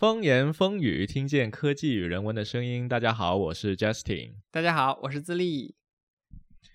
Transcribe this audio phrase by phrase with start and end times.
[0.00, 2.88] 风言风语，听见科技与人文的声音。
[2.88, 4.30] 大家好，我是 Justin。
[4.50, 5.74] 大家好，我是自立。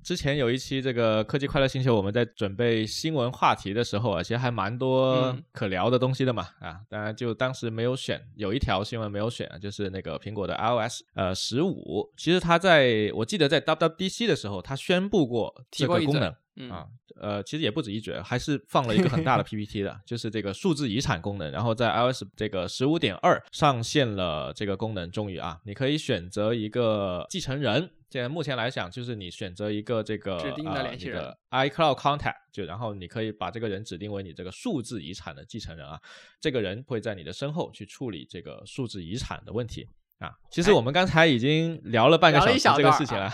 [0.04, 6.50] 之前有一期这个科技快乐星球，我们在准备新闻话题的时候啊，其实还蛮多可聊的东西的嘛。
[6.60, 12.08] 啊，当然就当时没有选，有一条新闻没有选，就是那个苹果的 iOS 呃十五。
[12.16, 16.32] 其实它在我记得在 WWDC 的时候，它宣布过这个功能。
[16.70, 16.88] 啊，
[17.20, 21.52] 呃，其实也不止一嘴，还是放了一个很大的 PPT 的，就是这个数字遗产功能。
[21.52, 27.92] 然后在 iOS 这个十五点二上线了这个功能，终于啊，你可以选择一个继承人。
[28.10, 36.00] 现在目前来讲，就是你选择一个这个指定的联系人，iCloud Contact，就然后你可以把这个人指定为你这个数字遗产的继承人啊。
[36.40, 40.32] 这个人会在你的身后去处理这个数字遗产的问题啊。
[40.50, 43.30] 其实我们刚才已经聊了半个小时这个事情了，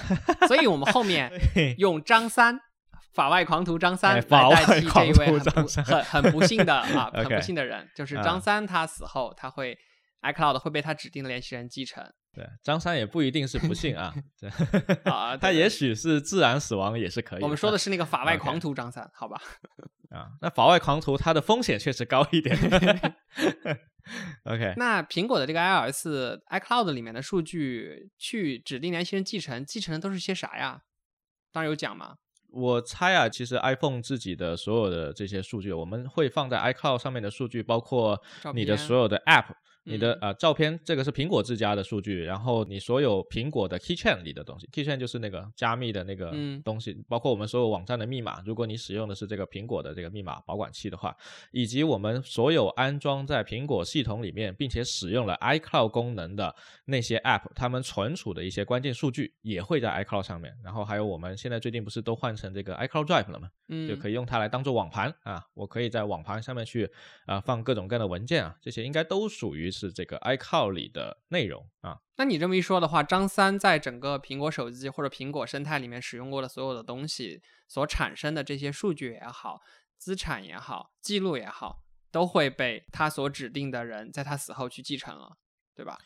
[0.47, 1.31] 所以我们后面
[1.77, 2.59] 用张三。
[3.13, 8.65] 法外狂徒张三来代替这一位很很很不幸的啊， 很不幸的人，就是张三。
[8.65, 9.77] 他死后，他会
[10.21, 12.03] iCloud 会被他指定的联系人继承。
[12.33, 14.49] 对，张三也不一定是不幸啊， 对
[15.03, 17.43] 啊， 他也许是自然死亡也是可以。
[17.43, 19.41] 我们说的是那个法外狂徒张三，好吧？
[20.11, 22.57] 啊，那法外狂徒他的风险确实高一点。
[24.45, 26.07] OK，那苹果的这个 iOS
[26.49, 30.83] iCloud 里面的数据去指定联系人继承，继承的都是些啥呀？
[31.51, 32.15] 当然有讲嘛。
[32.51, 38.21] 我猜啊，其实 iPhone 自己的所有的这些数据，我们会放在 iCloud 上面的数据，包括
[38.53, 39.45] 你的所有的 App。
[39.83, 46.31] 你的呃照片，这个是苹果自家的数据，然后你所有苹果的 Keychain 里的东西，Keychain 就是那个加密的那个
[46.63, 51.15] 东西，包括我们所有网站的密码，如果你使用的是这个苹果的这个密码保管器的话，
[51.51, 60.55] 以及我们所有安装在苹果系统里面并且使用了 iCloud 功能的那些 App，它们存储的一些关键数据也会在 iCloud 上面。
[60.63, 63.49] 然后还有我们现在最近不是都换成这个 iCloud Drive 了吗？
[63.69, 66.87] 嗯，就可以用它来当做网盘啊，我可以在网盘上面去
[67.25, 70.71] 啊放各种各样的文件啊，这些应该都属于是这个 iCloud。
[70.71, 79.61] 里的内容啊，那你这么一说的话，张三在整个苹果手机或者苹果生态里面使用过的所有的东西所产生的这些数据也好、
[79.97, 85.37] 资产也好、记录也好，都会被他所指定的人在他死后去继承了，
[85.75, 85.97] 对吧？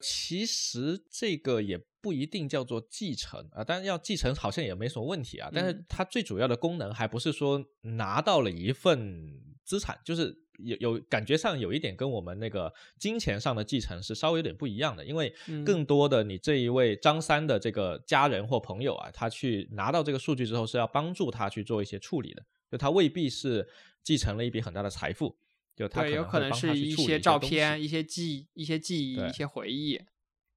[0.00, 5.48] 其实这个也不一定叫做继承啊，但是要继承好像也没什么问题啊。
[5.52, 10.47] 但是它最主要的功能还不是说拿到了一份资产，就是。
[10.58, 15.32] 有有感觉上有一点跟我们那个金钱上的继承是稍微有点不一样的，因为
[15.64, 23.68] 更多的你这一位张三的这个家人或朋友啊，他去拿到这个数据之后是要帮助他去做一些处理的，就他未必是
[24.02, 25.36] 继承了一笔很大的财富，
[25.76, 30.00] 就他有可能是一些照片、一些记、一些记忆、一些回忆。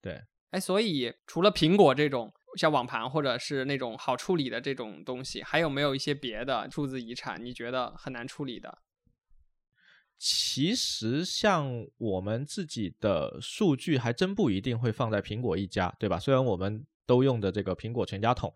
[0.01, 8.79] 对，哎，所以除了苹果这种像网盘或者是那种好处理的这种东西，还有没有一些别的数字遗产你觉得很难处理的？
[10.23, 16.19] 其实像我们自己的数据，还真不一定会放在苹果一家，对吧？
[16.19, 18.53] 虽然我们都用的这个苹果全家桶，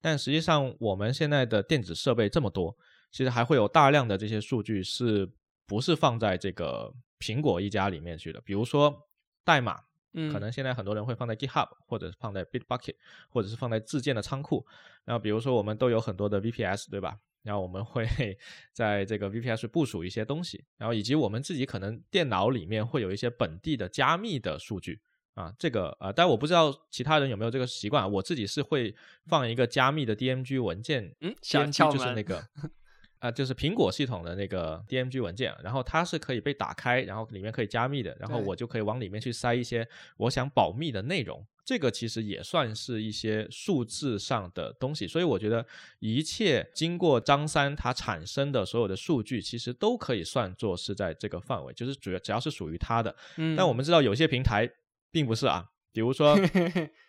[0.00, 2.72] 但实际上我们现在的电子设备这么多，
[3.10, 5.28] 其实还会有大量的这些数据是
[5.66, 8.40] 不是放在这个苹果一家里面去的？
[8.42, 8.96] 比如说
[9.42, 9.76] 代码，
[10.12, 12.94] 嗯，可能现在很多人会放在 GitHub，或者是放在 Bitbucket，
[13.28, 14.64] 或者是放在自建的仓库。
[15.04, 17.18] 然后比如说我们都有很多的 VPS，对吧？
[17.42, 18.06] 然后我们会
[18.72, 25.00] 在这个 VPS 部署一些东西，然后以及我们自己可能电脑里面会有一些本地的加密的数据
[25.34, 28.94] 啊，这个啊，但我不知道其他人有没有这个习惯，我自己是会
[29.26, 32.46] 放一个加密的 DMG 文件，嗯，DMG 就是那个。
[33.18, 39.86] 啊，就是苹果系统的那个 DMG 文件，然后它是可以被打开，然后里面可以加密的，然后我就可以往里面去塞一些
[40.16, 41.44] 我想保密的内容。
[41.64, 45.66] 这个其实也算是一些数字上的东西，所以我觉得
[45.98, 53.14] 一切经过张三他产生的所有的数据，其实都可以算作是在这个范围，就是主要只要是属于他的。
[53.36, 53.54] 嗯。
[53.54, 54.66] 但我们知道有些平台
[55.10, 56.38] 并不是啊，比如说。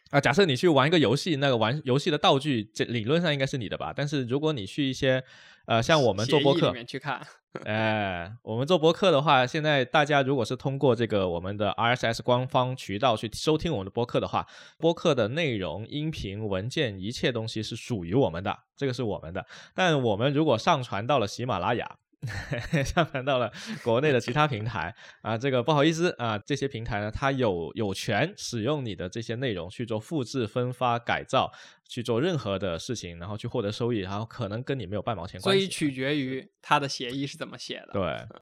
[0.09, 3.93] 啊，假设你去玩一个游戏，那个玩游戏的道具，这理论上应该是你的吧？
[3.95, 5.23] 但是如果你去一些，
[5.67, 7.21] 呃，像我们做播客去看，
[7.63, 14.47] 哎，我们做播客的话，现在大家如果是通过这个我们的 RSS 官方渠道去收听我们的播客的话，
[14.79, 19.45] 播客的内容、音频、文件，一切东西是属于我们的，这个是我们的。
[19.75, 21.97] 但我们如果上传到了喜马拉雅。
[22.83, 23.49] 上传到了
[23.81, 31.49] 国内的其他平台啊，这个不好意思啊，这些平台呢，它有有权使用你的这些内容去做复制、分发、改造，
[31.87, 35.61] 去做任何的事情，然后去获得收益，然后可能跟你没有半毛钱关系。
[35.61, 37.93] 所以取决于它的协议是怎么写的。
[37.93, 38.37] 对，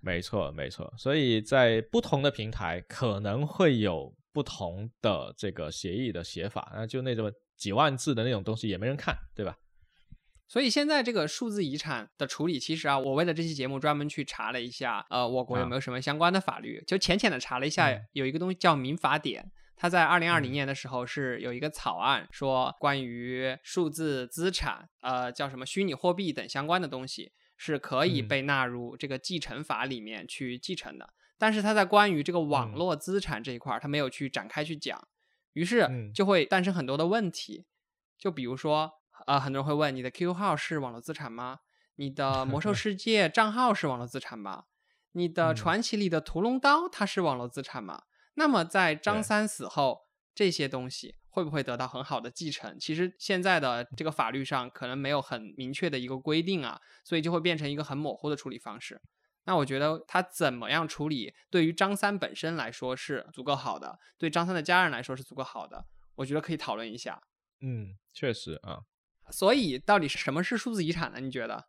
[0.00, 0.92] 没错，没错。
[0.98, 9.56] 所以在不同的平台可能会有不同的这个协议的写法，那就那种几万字的那种东西也没人看，对吧？
[10.52, 35.08] 所以现在这个数字遗产的处理，其实啊，我为了这期节目专门去查了一下，呃，我国有没有什么相关的法律，就浅浅的查了一下，有一个东西叫民法典，它在二零二零年的时候是有一个草案，说关于数字资产，呃，叫什么虚拟货币等相关的东西是可以被纳入这个继承法里面去继承的，但是它在关于这个网络资产这一块，它没有去展开去讲，
[35.54, 37.64] 于是就会诞生很多的问题，
[38.18, 38.98] 就比如说。
[39.26, 41.60] 呃，很多人会问你的 QQ 号是网络资产吗？
[41.96, 44.64] 你的魔兽 世界账号是网络资产吗？
[45.12, 48.04] 你的传奇里的屠龙刀它是网络资产吗？
[48.34, 52.78] 那么在张三死后，这些东西会不会得到很好的继承？
[52.78, 59.00] 其实现在的这个法律上可能没有很明确的一个规定啊，所以就会变成一个很模糊的处理方式。
[59.44, 65.84] 那我觉得他怎么样处理，对于张三本身来说是足够好的，对张三的家人来说是足够好的，
[66.14, 67.20] 我觉得可以讨论一下。
[67.60, 68.84] 嗯，确实啊。
[69.30, 71.20] 所以，到底是什么是数字遗产呢？
[71.20, 71.66] 你觉得？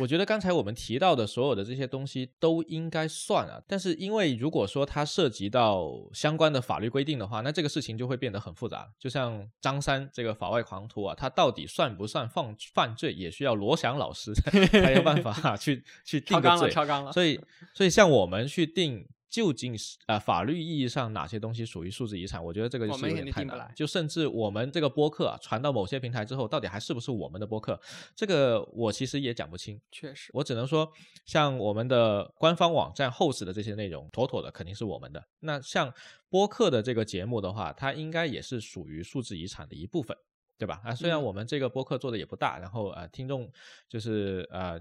[0.00, 3.62] 我觉得刚才我们提到的所有的这些东西都应该算啊。
[3.68, 8.90] 但是，因为如果说它涉及到相关的法律规定的话，那这个事情就会变得很复杂。
[8.98, 14.32] 就像张三这个法外狂徒啊，他到底算不算犯犯罪，也需要罗翔老师
[14.72, 16.68] 才有办法 去去定个罪。
[16.68, 17.40] 超纲了，所以，
[17.72, 19.06] 所以像我们去定。
[19.28, 22.42] 究竟是啊，法律意义上哪些东西属于数字遗产？
[22.42, 23.70] 我觉得这个就是有点太难。
[23.74, 27.78] 就甚至我们这个播客啊，传到某些平台之后，到底还是不是我们的播客？
[28.14, 29.80] 这个我其实也讲不清。
[29.90, 30.90] 确实，我只能说，
[31.24, 35.22] 像我们的官方网站 host 的这些内容，妥妥的肯定是我们的。
[35.40, 35.92] 那像
[36.28, 40.16] 播客的这个节目的话，它应该也是属于数字遗产的一部分，
[40.56, 40.80] 对吧？
[40.84, 43.50] 啊，虽然我们这个播客做的也不大，然后呃，听众
[43.88, 44.80] 就是呃。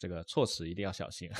[0.00, 1.30] 这个措辞一定要小心。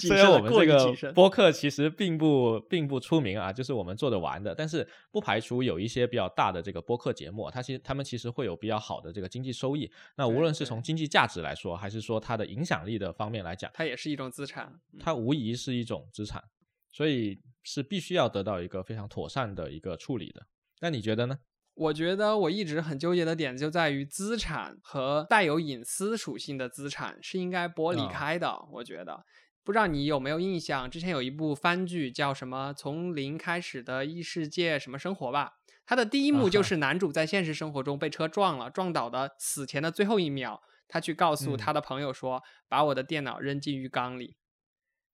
[0.00, 9.88] 虽然我们这个播客其实并不并不出名啊，就是我们做的玩的，但是不排除有一些比较大的这个播客节目，它其实他们其实会有比较好的这个经济收益。
[10.16, 16.42] 那无论是从经济价值来说，还是说它的影响力的方面来讲，它也是一种资产，它无疑是一种资产，
[16.90, 20.44] 所以是必须要得到一个非常妥善的一个处理的。
[20.80, 21.38] 那你觉得呢？
[21.74, 28.66] 我觉得我一直很纠结的点就在于资产和带有隐私属性的资产是应该剥离开的。
[28.72, 29.24] 我觉得，
[29.64, 35.52] 不知道你有没有印象，之前有一部番剧叫什么《从零开始的异世界什么生活》吧？
[35.86, 44.36] 它的第一幕就是男主在现实生活中被车撞了，撞倒的死前的最后一秒，他去告诉他的朋友说：“把我的电脑扔进浴缸里，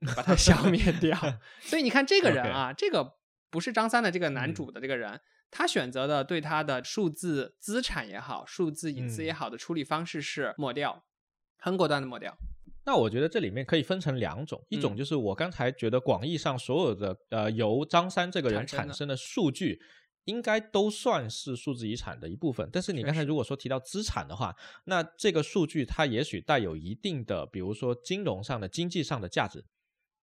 [0.16, 1.16] 把它消灭掉。
[1.62, 3.14] ”所以你看这个人啊，这个
[3.50, 5.20] 不是张三的这个男主的这个人。
[5.50, 11.04] 他选择的对他的数字资产也好，数字隐私也好的处理方式是抹掉，
[11.58, 12.36] 很果断的抹掉。
[12.84, 19.80] 那我觉得这里面可以分成两种，一种就是我刚才觉得广义上所有的呃由张三这个人产生的数据，
[20.24, 22.68] 应该都算是数字遗产的一部分。
[22.72, 24.54] 但是你刚才如果说提到资产的话，
[24.84, 29.64] 那这个数据它也许带有一定的，比如说金融上的、经济上的价值。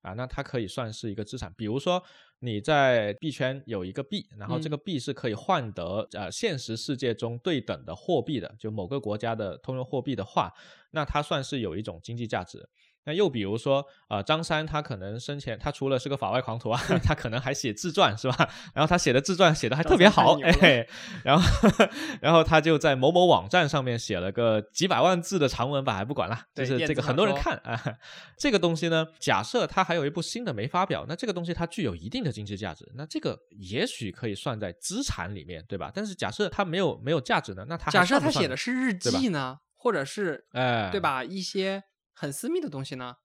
[0.03, 1.51] 啊，那它可以算是一个资产。
[1.57, 2.03] 比如说
[2.39, 10.53] 你在币圈有一个币，然后这个币是可以换得呃现实世界中对等的货币的，就某个国家的通用货币的话，
[10.91, 12.69] 那它算是有一种经济价值。
[13.05, 18.49] 那又比如说，呃，张三他可能生前他除了是个法外狂徒啊， 他可能还写自传是吧？
[18.73, 20.87] 然后他写的自传写的还特别好，哎，
[21.23, 21.43] 然后
[22.21, 27.97] 然后他就在某某网站上面写了个几百万字的长文吧，还不管了，就是这个很多人看啊。
[28.37, 35.91] 这个东西呢，假设他还有一部新的没发表，那这个东西它具有一定的经济价值，那这个也许可以算在资产里面，对吧？
[35.93, 41.23] 但是假设它没有没有价值呢，那它假设他写的是日记呢，或者是哎，对吧？
[41.23, 41.83] 一些。
[42.13, 43.17] 很私密的东西呢，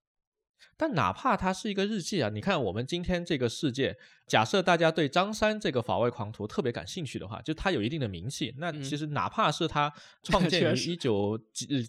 [0.77, 9.93] 但哪怕它是一个日记啊，你看我们今天这个世界，假设大家对张三这个法外狂徒特别感兴趣的话，就他有一定的名气，那其实哪怕是他
[10.25, 11.39] 创建于一九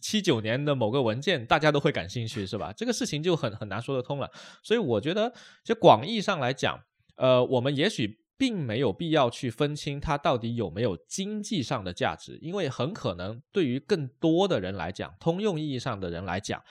[0.02, 2.72] 七九年的某个文件，大家都会感兴趣，是吧？
[2.74, 4.30] 这个事情就很很难说得通了。
[4.62, 6.80] 所以我觉得，就广义上来讲，
[7.16, 8.20] 呃，我们也许。
[8.40, 16.64] 并没有必要去分清它到底有没有经济上的价值，因为很可能对于更多的人来讲，通用意义上的人来讲，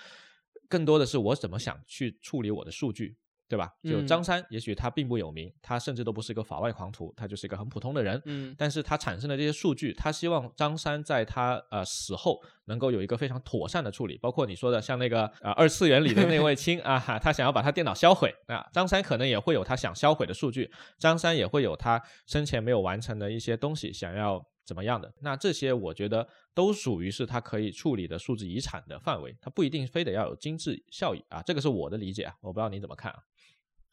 [0.67, 3.19] 更多的是我怎么想去处理我的数据。
[3.49, 3.73] 对吧？
[3.83, 8.21] 就张三，也许他并不有名，他甚至都不是一个法外狂徒，他就是一个很普通的人。
[8.26, 33.19] 嗯，但是他产生的这些数据，他希望张三在他呃死后能够有一个非常妥善的处理，包括你说的像那个呃二次元里的那位 亲啊，他想要把他电脑销毁啊，张三可能也会有他想销毁的数据，张三也会有他生前没有完成的一些东西想要怎么样的，那这些我觉得都属于是他可以处理的数字遗产的范围，他不一定非得要有经济效益啊，这个是我的理解啊，我不知道你怎么看啊。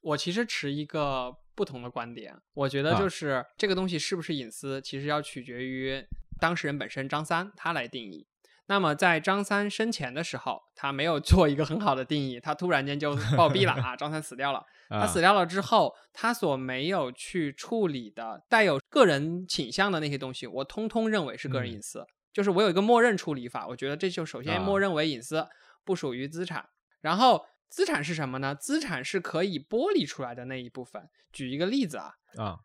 [0.05, 6.05] 我其实持一个不同的观点，我觉得就是这个东西是不是隐私，其实要取决于
[6.39, 8.27] 当事人本身张三他来定义。
[8.67, 13.95] 那么在张三生前的时候，他没有做一个很好的定义，他突然间就暴毙了啊！
[13.95, 22.05] 张三死掉了， 他死掉了之后，他所没有去处理的带有个人倾向的那些东西，我通通认为是个人隐私。
[22.31, 25.47] 就是我有一个默认处理法，我觉得这就首先默认为隐私，
[25.83, 26.67] 不属于资产。
[27.01, 28.53] 然后资产是什么呢？
[28.53, 31.09] 资产是可以剥离出来的那一部分。
[31.31, 32.59] 举一个例子啊，啊，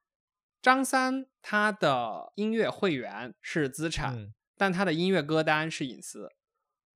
[0.60, 4.32] 张三他的音乐会员是资产。
[4.56, 6.28] 但他的音乐歌单是隐私，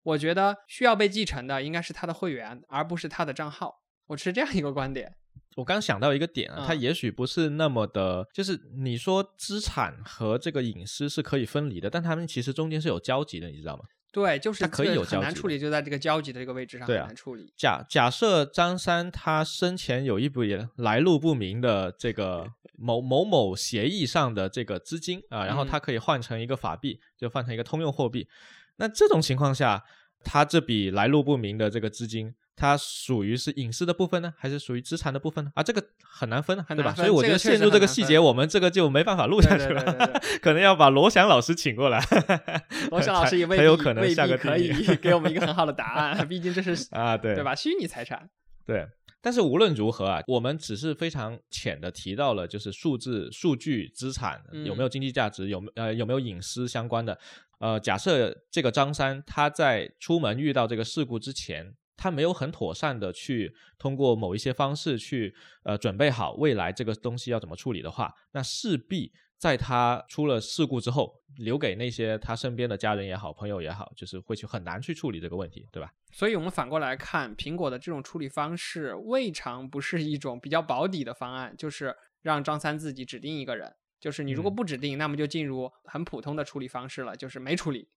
[0.03, 3.83] 我觉得需要被继承的应该是他的会员，而不是他的账号。
[4.09, 5.17] 我持这样一个观点。
[5.57, 13.85] 我刚想到一个点啊，它也许不是那么的，就是你说资产和这个隐私是可以分离的，但他们其实中间是有交集的，你知道吗？
[14.15, 17.53] 对，就是它可以有很难处理，就在这个交集的这个位置上很难处理。
[17.57, 22.47] 假假设张三他生前有一笔来路不明的这个
[22.79, 28.29] 某某某协议上的这个资金啊，然后他可以换成一个法币，就换成一个通用货币。
[28.77, 29.83] 那这种情况下，
[30.23, 32.33] 他这笔来路不明的这个资金。
[32.57, 35.51] 它属于是隐私的部分呢，还是属于资产的部分呢？
[35.57, 36.95] 啊，这个很难分，对吧？
[36.95, 39.83] 所以我觉得陷入这个细节，我们这个就没办法录下去了，
[40.41, 42.01] 可能要把罗翔老师请过来。
[42.93, 47.55] 罗翔老师也未必可以 给我们一个很好的答案，毕竟这是啊，对对吧？
[47.57, 48.31] 虚拟财产。
[48.65, 48.87] 对，
[49.21, 57.19] 但是无论如何啊，我们只是非常浅的提到了，就是数字、数据、资产有没有经济价值，有没呃有没有隐私相关的。
[57.59, 61.75] 呃，假设这个张三他在出门遇到这个事故之前。
[61.97, 75.93] 他没有很妥善的去通过某一些方式去呃准备好未来这个东西要怎么处理的话，那势必在他出了事故之后，留给那些他身边的家人也好、朋友也好，就是会去很难去处理这个问题，对吧？
[76.13, 87.89] 所以我们反过来看，苹果的这种处理方式未尝不是一种比较保底的方案，就是让张三自己指定一个人，就是你如果不指定，那么就进入很普通的处理方式了，就是没处理。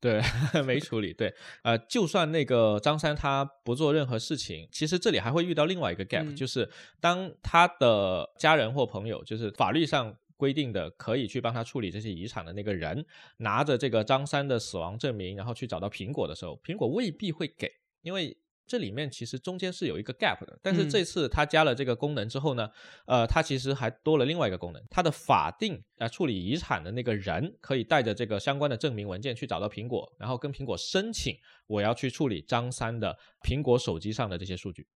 [0.00, 0.20] 对，
[0.64, 1.12] 没处理。
[1.12, 6.68] 对，呃，就算那个张三他不做任何事情，其实这里还会遇到另外一个 gap，就是
[7.00, 13.04] 当他的家人或朋友，就是法律上规定的可以去帮他处理这些遗产的那个人，
[13.38, 17.70] 拿着这个张三的死亡证明，然后去找到苹果的时候，苹果未必会给，
[18.02, 18.36] 因为。
[18.68, 22.70] 这里面其实中间是有一个 gap 的，但是这次它加了这个功能之后呢，
[23.06, 31.34] 呃，它其实还多了另外一个功能，它的法定呃处理遗产的那个人可以带着这个相关的证明文件去找到苹果，然后跟苹果申请
[31.66, 34.86] 我要去处理张三的苹果手机上的这些数据，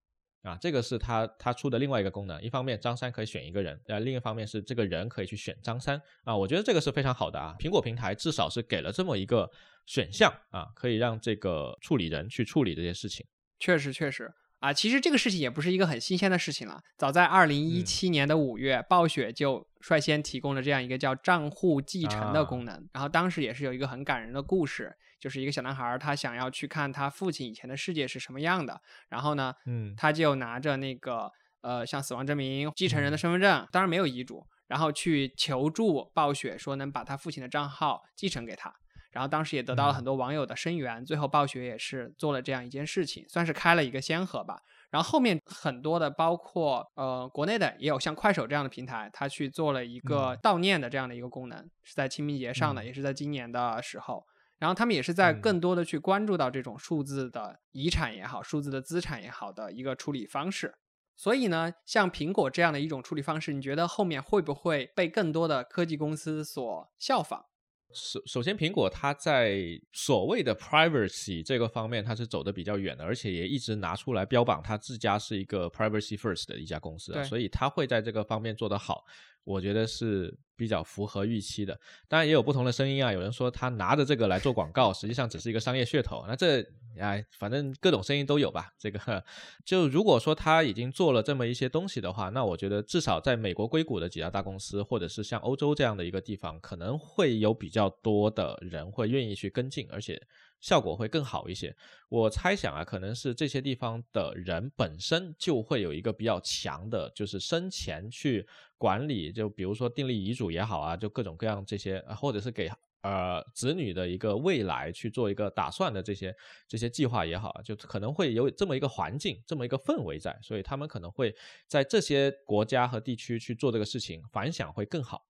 [0.43, 9.51] 啊，这个是它它出的另外一个功能，一方面张三可以选一个人，呃，另一方面是这个人可以去选张三，啊，我觉得这个是非常好的啊，苹果平台至少是给了这么一个
[9.87, 13.25] 选项啊，可以让这个处理人去处理这些事情。
[13.63, 16.83] 确实，确实啊，其实这个事情也不是一个很新鲜的事情了。
[16.99, 22.89] 早在二零一七年的五月，暴雪就率先提供了这样一个叫账户继承的功能。
[22.93, 28.81] 然后当时也是有一个很感人的故事，就是一个小男孩，他想要去看他父亲以前的世界是什么样的。
[29.11, 38.75] 然后呢，嗯，他就拿着那个呃，像死亡证明、继承人的身份证，当然没有遗嘱，然后去求助暴雪，说能把他父亲的账号继承给他。
[39.13, 44.63] 然后当时也得到了很多网友的声援，最后暴雪也是做了这样一件事情，算是开了一个先河吧。
[44.91, 54.27] 然后后面很多的，包括呃国内的也有像快手这样的平台，它去做了一个悼念的这样的一个功能，是在清明节上的，也是在今年的时候。
[54.59, 60.75] 然后他们也是在更多的去关注到这种数字的遗产也好，数字的资产也好的一个处理方式。
[61.17, 67.45] 所以呢，像苹果这样的一种处理方式，你觉得后面会不会被更多的科技公司所效仿？
[67.95, 79.05] 首首先，苹果它在所谓的 privacy 这个方面，它是走的比较远的，而且也一直拿出来标榜它自家是一个 privacy first 的一家公司，所以它会在这个方面做得好。
[79.45, 83.13] 我觉得是比较符合预期的，当然也有不同的声音啊。
[83.13, 86.25] 有人说他拿着这个来做广告，实际上只是一个商业噱头。
[86.29, 86.65] 那这
[86.99, 88.73] 哎，反正各种声音都有吧。
[88.79, 89.25] 这个
[89.65, 100.21] 就如果说他已经做了这么一些东西的话，那我觉得至少在美国硅谷的几家大公司，或者是像欧洲这样的一个地方，可能会有比较多的人会愿意去跟进，而且。
[100.63, 101.75] 效果会更好一些。
[102.09, 108.47] 我猜想啊，可能是这些地方的人本身就会有一个比较强的，就是生前去
[108.83, 112.69] 管理，就比如说订立遗嘱也好啊，就各种各样这些，或者是给
[113.03, 116.35] 呃子女的一个未来去做一个打算的这些
[116.67, 121.33] 这些计划也好，就可能会有这么一个环境，这么一个氛围在，所以他们可能会
[121.69, 125.23] 在这些国家和地区去做这个事情，反响会更好。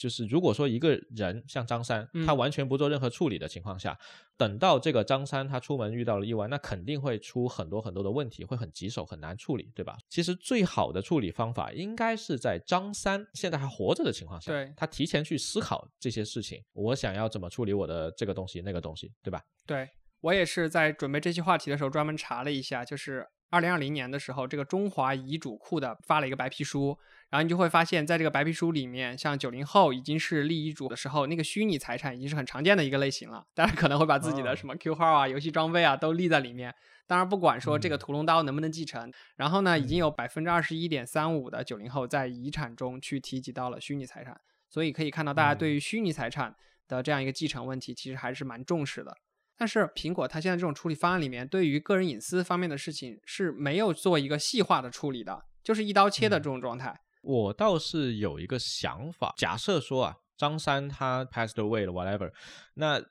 [0.00, 3.98] 就是如果说一个人像张三，他嗯完全不做任何处理的情况下，
[4.38, 9.98] 等到这个张三他出门遇到了意外，那肯定会出很多很多的问题，会很棘手，很难处理，对吧？
[10.08, 19.42] 其实最好的处理方法应该是在张三现在还活着的情况下，对他提前去思考这些事情，我想要怎么处理我的这个东西那个东西，对吧？
[19.66, 19.86] 对
[20.22, 26.96] 我也是在准备这期话题的时候专门查了一下，就是二零二零年的时候，这个中华遗嘱库的发了一个白皮书，
[27.30, 36.74] 然后你就会发现在这个白皮书里面，像九零后已经是立遗嘱的时候，那个虚拟财产已经是很常见的一个类型了，当然可能会把自己的哦什么 Q 号啊、游戏装备啊都立在里面。
[37.06, 46.54] 当然，不管说这个嗯屠龙刀能不能继承，然后呢，已经嗯有百分之二十一点三五的九零后在遗产中去提及到了虚拟财产，所以可以看到大家对嗯于虚拟财产
[46.88, 49.16] 的这样一个继承问题，其实还是蛮重视的。
[49.56, 56.98] 但是苹果它现在这种处理方案里面，对于个人隐私方面的事情是没有做一个细化的处理的，就是一刀切的嗯这种状态。
[57.20, 62.32] 我倒是有一个想法，假设说啊，张三他 passed away 了，whatever，
[62.74, 63.02] 那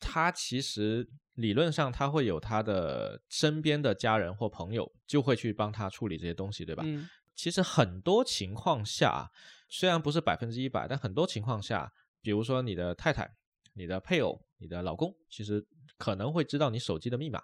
[0.00, 6.82] 他其实理论上他会有他的身边的家人或朋友就会去帮他处理这些东西，对吧？
[6.86, 9.30] 嗯，其实很多情况下，
[9.68, 13.30] 虽然不是百分之一百，但很多情况下，比如说你的太太、
[13.74, 15.64] 你的配偶、你的老公，其实
[15.96, 17.42] 可能会知道你手机的密码。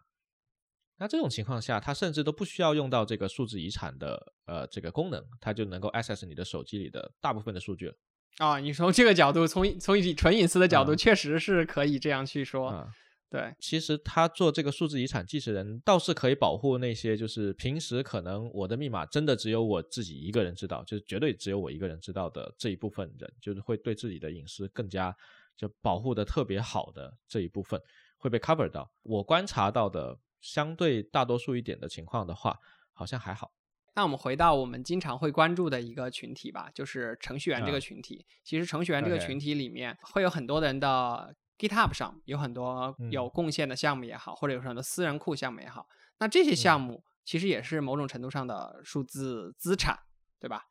[0.99, 7.95] 那这种情况下，他甚至都不需要用到这个数字遗产的呃这个功能，他就能够 access 你的手机里的大部分的数据了。
[8.39, 12.69] 啊，你从这个角度，从从纯隐私的角度，啊确实是可以这样去说。
[12.69, 12.89] 啊，
[13.31, 25.15] 对，其实他做这个数字遗产继承人，倒是可以保护那些就是平时可能我的密码真的只有我自己一个人知道，就是绝对只有我一个人知道的这一部分人，就是会对自己的隐私更加
[25.57, 27.81] 就保护的特别好的这一部分
[28.17, 28.91] 会被 cover 到。
[29.03, 32.59] 我观察到的相对大多数一点的情况的话，
[32.93, 33.53] 好像还好。
[33.95, 38.25] 那我们回到我们经常会关注的一个群体吧，就是程序员这个啊群体。
[38.45, 45.89] 其实程序员这个群体里面会有很多人的 GitHub 上有很多嗯有贡献的项目也好，或者有很多私人库项目也好。
[46.19, 49.99] 那这些项嗯目其实也是某种程度上的数字资产，
[50.39, 50.67] 对吧？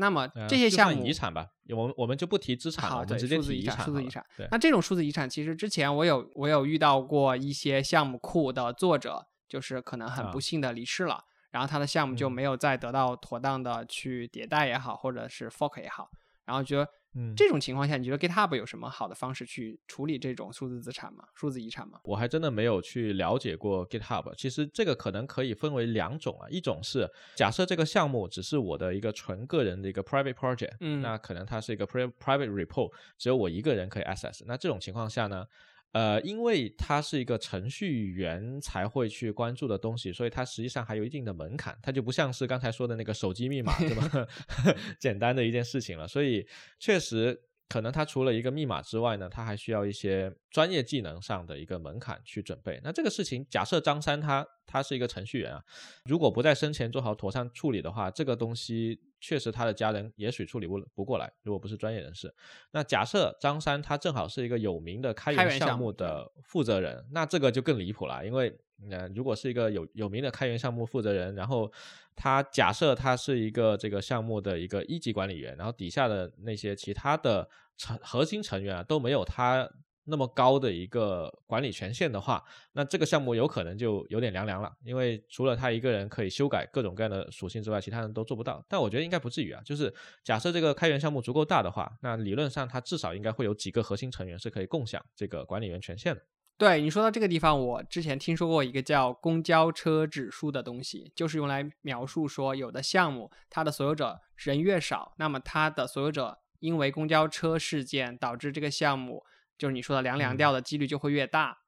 [0.00, 4.26] 那么呃这些项目，遗产吧，我们我们就不提资产了，对，们直接提数字遗产，数字遗产。
[4.50, 16.08] 那这种数字遗产，其实之前我有我有遇到过一些项目库的作者，就是可能很啊不幸的离世了，然后他的项目就嗯没有再得到妥当的去迭代也好，或者是 fork 也好，
[16.46, 21.24] 然后觉得嗯，这种情况下，你觉得 GitHub 有什么好的方式去处理这种数字资产吗？
[21.34, 21.98] 数字遗产吗？
[22.04, 24.34] 我还真的没有去了解过 GitHub。
[24.36, 34.42] 其实这个可能可以分为两种啊，一种是假设这个项目只是我的一个纯个人的一个 private project，嗯那可能它是一个 pri- private repo，只有我一个人可以 access。
[34.46, 35.46] 那这种情况下呢？
[35.92, 44.28] 呃，因为它是一个程序员才会去关注的东西，所以它实际上还有一定的门槛，它就不像是刚才说的那个手机密码这么
[45.00, 46.06] 简单的一件事情了。
[46.06, 46.46] 所以
[46.78, 52.80] 确实，可能它除了一个密码之外呢，它还需要一些专业技能上的一个门槛去准备。
[52.82, 55.62] 那这个事情，假设张三他他是一个程序员啊，
[56.04, 62.34] 如果不在生前做好妥善处理的话，这个东西确实他的家人也许处理不不过来，如果不是专业人士。
[62.72, 68.52] 那假设张三他正好是一个有名的开开源项目的负责人，那这个就更离谱了，因为
[68.90, 71.70] 呃，如果是一个有有名的开源项目负责人，然后
[72.14, 79.68] 他假设他是一个这个项目的一个一级管理员，然后底下的那些其他的成核心成员啊都没有他
[80.04, 88.64] 那么高的一个管理权限的话，那这个项目有可能就有点凉凉了，因为除了他一个人可以修改各种各样的属性之外，其他人都做不到。
[88.66, 96.22] 但我觉得应该不至于啊，就是假设这个开源项目足够大的话，那理论上它至少应该会有几个核心成员是可以共享这个管理员权限的。
[96.60, 109.24] 对你说到这个地方，我之前听说过一个叫公交车指数的东西，就是用来描述说有的项目它的所有者人越少，那么它的所有者因为公交车事件导致这个项目
[109.56, 111.60] 就是你说的凉凉嗯掉的几率就会越大。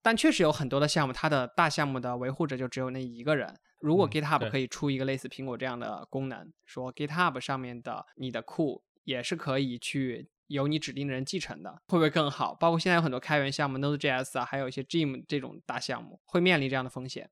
[0.00, 3.54] 但确实有很多的项目，它的大项目的维护者就只有那一个人。
[3.78, 12.54] 如果嗯 GitHub 可以出一个类似苹果这样的功能，说 GitHub 上面的你的库也是可以去由你指定的人继承的，会不会更好？
[12.54, 17.30] 包括现在有很多开源项目，Node.js 啊，还有一些 Gym 这种大项目，会面临这样的风险。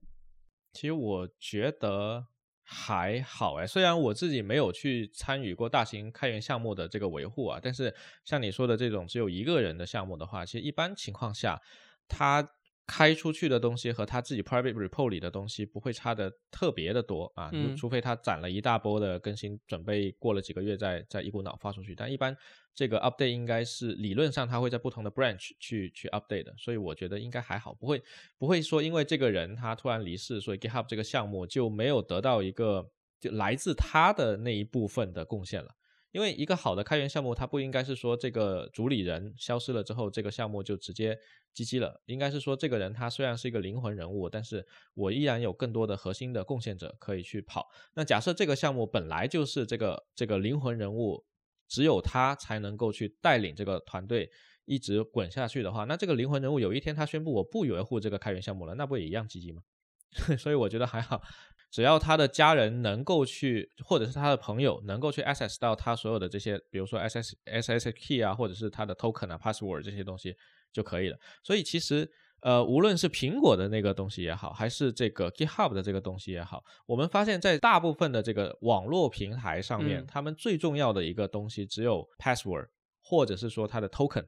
[0.73, 2.27] 其实我觉得
[2.63, 11.61] 还好哎，虽然我自己没有去参与过大型开源项目的这个维护啊，但是像你说的这种只有一个人的项目的话，其实一般情况下，
[12.07, 12.47] 它
[12.89, 22.35] 开出去的东西和他自己 private report 里的东西不会差的特别的多啊，嗯除非他攒了一大波的更新，准备过了几个月再再一股脑发出去，但一般
[22.75, 28.03] 这个 update 应该是理论上它会在不同的 branch 去去 update 的，所以我觉得应该还好，不会
[28.39, 35.75] 不会说因为这个人他突然离世，所以 GitHub 这个项目就没有得到一个就来自他的那一部分的贡献了。
[36.19, 41.17] 因为一个好的开源项目，它不应该是说这个主理人消失了之后，这个项目就直接
[41.55, 42.03] GG 了。
[42.07, 47.69] 应该是说这个人他虽然是一个灵魂人物，但是我依然有更多的核心的贡献者可以去跑。
[47.95, 51.25] 那假设这个项目本来就是这个这个灵魂人物，
[51.69, 54.29] 只有他才能够去带领这个团队
[54.65, 59.63] 一直滚下去的话，那这个灵魂人物有一天他宣布我不维护这个开源项目了，那不也一样 GG 吗？
[60.37, 61.23] 所以我觉得还好。
[61.71, 70.35] 只要他的家人能够去，或者是他的朋友能够去 access 到他所有的这些，比如说 S S S S key 啊，或者是他的 token 啊、password 这些东西
[70.73, 71.19] 就可以了。
[71.43, 82.67] 所以其实，呃，无论是苹果的那个东西也好，还是这个 GitHub 的这个东西也好，我们发现，在大部分的这个网络平台上面，他们最重要的一个东西只有 password，
[83.03, 84.27] 或者是说它的 token，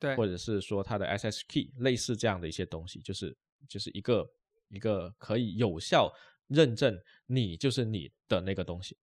[0.00, 3.36] 对，或者是说它的 S S key，类似这样的一些东西，就是
[3.68, 4.28] 就是一个
[4.70, 6.12] 一个可以有效。
[6.50, 8.96] 认证你就是你的那个东西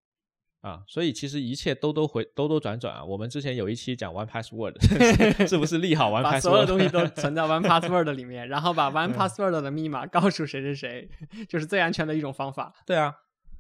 [0.62, 3.06] 啊，所以其实一切兜兜回兜兜转转啊。
[3.06, 4.76] 我们之前有一期讲 One Password，
[5.48, 6.32] 是不是利好 One Password？
[6.32, 11.10] 把所有东西都存在 One Password 里面，然后把 One Password 的密码告诉谁谁谁，
[11.48, 12.74] 就是最安全的一种方法。
[12.86, 13.16] 对啊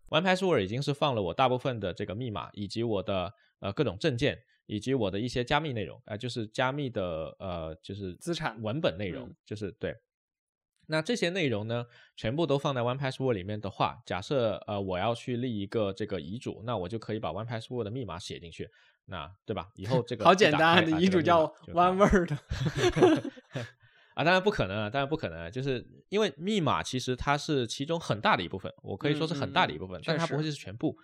[0.09, 9.95] ，One Password 已经是放了我大部分的这个密码，以及我的呃各种证件，以及我的一些加密内容啊，就是加密的呃就是资产文本内容，就是对。
[10.89, 18.69] 那这些内容呢，全部都放在 One Password 里面的话，假设呃我要去立一个这个遗嘱，那我就可以把 One Password 的密码写进去，
[19.07, 19.67] 那对吧？
[19.75, 22.31] 以后这个好简单的遗嘱叫 One Word
[24.15, 30.97] 啊，当然不可能啊，当然不可能，就是因为密码其实它是其中很大的一部分，我可以说是很大的一部分，但它不会是全部。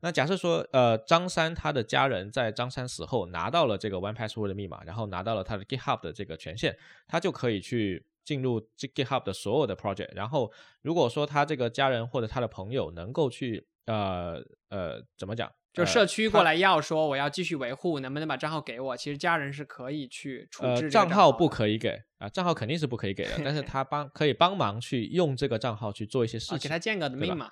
[0.00, 8.04] 那假设说呃张三他的家人在张三死后拿到了这个 One Password 的密码，然后拿到了他的 GitHub 的这个权限，他就可以去。
[8.28, 14.34] 进入 GitHub 的所有的 project，然后如果说他这个家人或者他的朋友能够去呃
[14.68, 18.94] 呃怎么讲，就社区过来要说我要继续维护，能不能把账号给我？
[18.94, 27.50] 其实家人是可以去处置账号不可以给啊，账号肯定是不可以给的，但是他帮可以帮忙去用这个账号去做一些事情，给他建个密码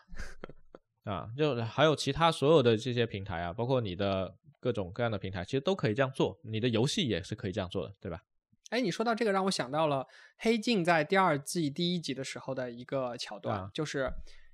[1.05, 8.21] 啊，就还有其他所有的这些平台啊，包括你的各种各样的平台，其实都可以这样做，你的游戏也是可以这样做的，对吧？
[8.70, 10.05] 哎，你说到这个，让我想到了
[10.38, 14.12] 《黑镜》在第二季第一集的时候的一个桥段，就是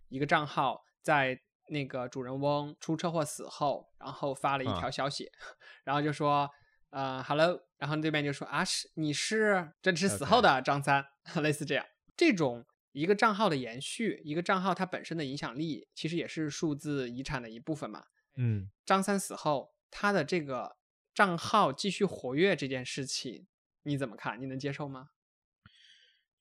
[0.08, 5.30] 一个账号在那个主人翁出车祸死后，然后发了一条消息，
[5.84, 6.50] 然后就说，
[6.90, 11.06] 呃，hello，然后对面就说啊，是你是这是死后的张三，
[11.42, 18.04] 类似这样，这种一个账号的延续，一个账号它本身的影响力，其实也是数字遗产的一部分嘛。
[18.36, 20.76] 嗯，张三死后，他的这个
[21.14, 23.46] 账号继续活跃这件事情。
[23.84, 24.40] 你怎么看？
[24.40, 25.08] 你能接受吗？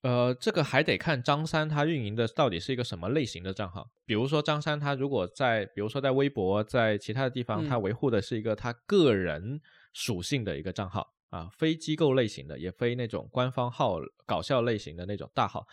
[0.02, 3.92] 呃，这个还得看张三他运营的到底是一个什么类型的账号。
[4.04, 9.62] 比如说张三他如果在，比如说在微博，在其他的地方，他维护的是一个他个人
[9.94, 15.68] 属性的一个账号啊，非机构类型的，也非那种官方号、搞笑类型的那种大号。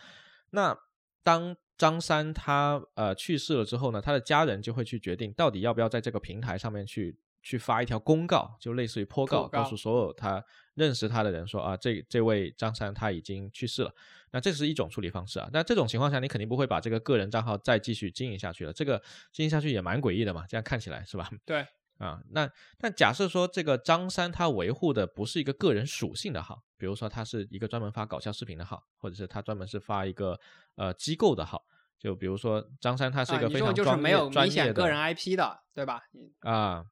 [0.51, 0.77] 那
[1.23, 7.17] 当张三他呃去世了之后呢，他的家人就会去决定到底要不要在这个平台上面去。
[7.49, 10.43] 去发一条公告，就类似于泼告，告诉所有他
[10.75, 13.91] 认识他的人说啊，这这位张三他已经去世了。
[14.29, 15.49] 那这是一种处理方式啊。
[15.51, 18.71] 那这种情况下，你肯定不会把这个个人账号再继续经营下去了。
[18.71, 21.27] 这个经营下去也蛮诡异的嘛，这样看起来是吧？
[21.43, 21.65] 对
[21.97, 22.21] 啊。
[22.29, 30.39] 那但假设说这个张三他维护的不是一个个人属性的号，比如说他是一个专门发搞笑视频的号，或者是他专门是发一个
[30.75, 31.65] 呃机构的号，
[31.97, 36.03] 就比如说张三他是一个非常就是没有明显个人 IP 的，对吧？
[36.41, 36.85] 啊。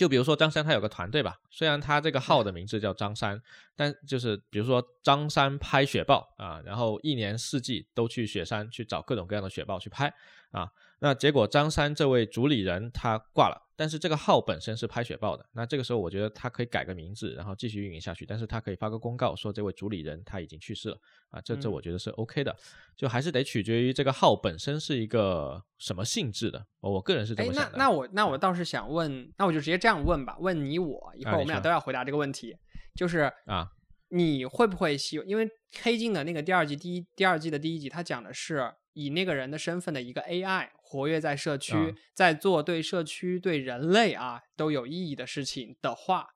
[0.00, 3.38] 就比如说张三，他有个团队吧，虽然他这个号的名字叫张三，
[3.76, 10.10] 但就是比如说张三拍雪豹啊，然后一年四季都去雪山去找各种各样的雪豹去拍
[10.52, 10.66] 啊。
[11.00, 15.44] 那结果张三这位主理人他挂了，但是这个号本身是拍雪豹的。
[15.52, 18.26] 那这个时候我觉得他可以改个名字，然后继续运营下去。
[18.26, 20.98] 但是他可以发个公告说这位主理人他已经去世了
[21.30, 22.54] 啊，这这我觉得是 OK 的。
[22.96, 26.62] 就还是得取决于这个号本身是一个什么性质的。
[26.80, 27.78] 我个人是这么想的。
[27.78, 32.54] 那那我那我倒是想问，那我就直接这样问吧，问你我，以后我们俩都要回答这个问题，
[32.94, 33.66] 就是啊，
[34.10, 35.16] 你会不会希？
[35.26, 35.48] 因为
[35.82, 40.68] 黑镜的那个第二季第一第二季的第一集，它讲的是以那个人的身份的一个 AI。
[40.90, 46.34] 活跃在社区，在做对社区、对人类啊都有意义的事情的话，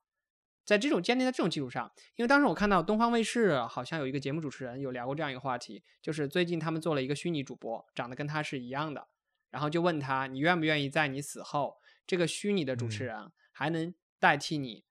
[0.65, 9.09] 在这种建立在这种基础上，因为当时我看到东方卫视好像有一个节目主持人有聊过这样一个话题，就是最近他们做了一个虚拟主播，长得跟他是一样的，
[9.51, 14.85] 然后就问他，你愿不愿意在你死后，这个虚拟的主持人还能代替你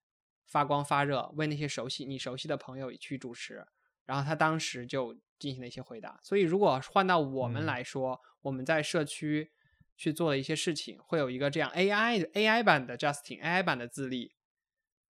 [0.46, 3.66] 发光发热，为那些熟悉你熟悉的朋友去主持？
[4.06, 6.18] 然后他当时就进行了一些回答。
[6.24, 9.52] 所以如果换到我们来说，我们在社区
[9.98, 14.32] 去做的一些事情，会有一个这样 AI AI 版的 Justin，AI 版的自立，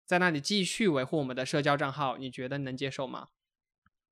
[0.05, 3.27] 在那里继续维护我们的社交账号，你觉得能接受吗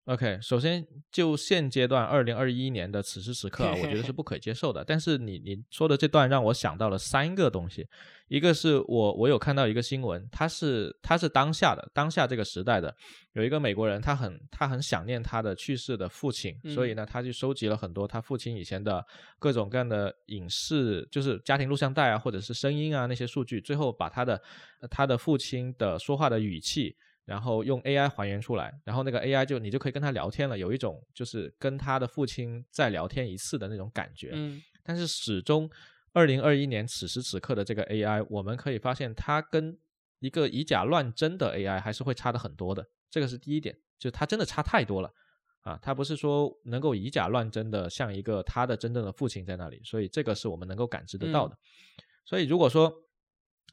[0.05, 4.83] ？OK，首先就现阶段二零二一年的此时此刻，我觉得是 不可接受的。
[4.83, 7.87] 但是你你说的这段让我想到了三个东西，
[8.27, 12.93] 一个是我我有看到一个新闻，他是他是当下的当下这个时代的
[13.33, 19.05] 有一个美国人，他很他很想念他的去世的父亲，所以呢，他就收集了很多他父亲以前的
[19.37, 24.41] 各种各样的影视，就是家庭录像带啊，或者是声音啊那些数据，最后把他的
[24.89, 26.95] 他的父亲的说话的语气。
[27.25, 34.31] 然后用 AI 还原出来，然后那个 AI 就你就可以跟他聊天了，有一种就是跟他的父亲再聊天一次的那种感觉。
[34.33, 35.69] 嗯，但是始终，
[36.13, 39.77] 二零二一年此时此刻的这个 AI，我们可以发现它跟
[40.19, 42.85] 一个以假乱真的 AI 还是会差的很多的。
[43.09, 45.13] 这个是第一点，就它真的差太多了
[45.61, 45.77] 啊！
[45.81, 51.57] 它不是说能够以假乱真的像一个他的真正的父亲在那里，所以这个是我们能够感知得到的。
[52.25, 52.93] 所以如果说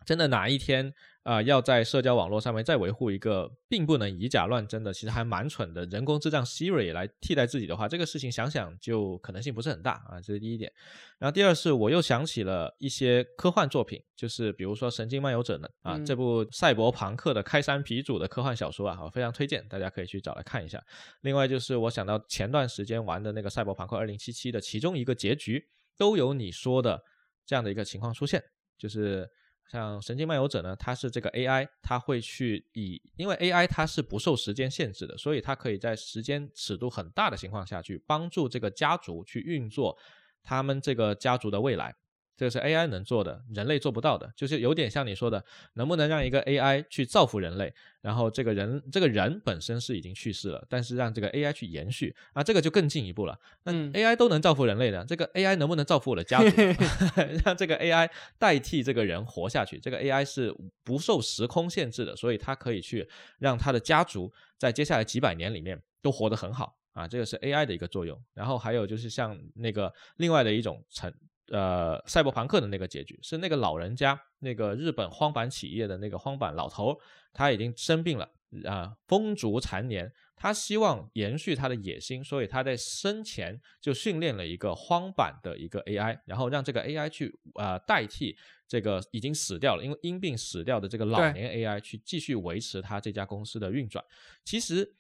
[0.05, 0.95] 真的哪一天。
[1.25, 10.73] 啊，要在社交网络上面再维护一个并不能以假乱真的，其实还蛮蠢的人工智障 Siri 来替代自己的话，这个事情想想就可能性不是很大啊，这是第一点。
[11.19, 20.83] 然后第二是，我又想起了一些科幻作品，就是比如说《神经漫游者》呢，啊，这部赛博朋克的开山鼻祖的科幻小说啊，我非常推荐，大家可以去找来看一下。
[21.21, 27.03] 另外就是我想到前段时间玩的那个《赛博朋克2077》的其中一个结局，都有你说的
[27.45, 28.43] 这样的一个情况出现，
[28.79, 29.31] 就是。
[29.71, 39.97] 像神经漫游者呢，它是这个 AI，它会去以，因为 AI 它是不受时间限制的，所以它可以在时间尺度很大的情况下去帮助这个家族去运作
[40.43, 41.95] 他们这个家族的未来。
[42.39, 53.37] 这个是 AI 能做的，人类做不到的，就是有点像你说的，能不能让一个 AI 去造福人类，然后这个人这个人本身是已经去世了，但是让这个 AI 去延续啊，这个就更进一步了。
[53.65, 56.57] 那 AI 都能造福人类的，这个 AI 能不能造福我的家族，
[57.45, 59.81] 让这个 AI 代替这个人活下去？
[59.81, 63.09] 这个 AI 是不受时空限制的，所以它可以去
[63.41, 68.17] 让他的家族在接下来几百年里面都活得很好啊，这个是 AI 的一个作用。
[68.33, 71.13] 然后还有就是像那个另外的一种成。
[71.51, 76.99] 呃，赛博朋克的那个结局是那个老人家，那个日本荒坂企业的那个荒坂老头，
[77.33, 78.31] 他已经生病了
[78.65, 80.13] 啊，风烛残年。
[80.41, 88.37] 他希望延续他的野心，所以他在生前就训练了一个荒坂的一个 AI，然后让这个 AI 去呃代替
[88.69, 94.05] 这个已经死掉了，因为因病死掉的这个老年 AI 去继续维持他这家公司的运转。
[94.45, 94.95] 其实，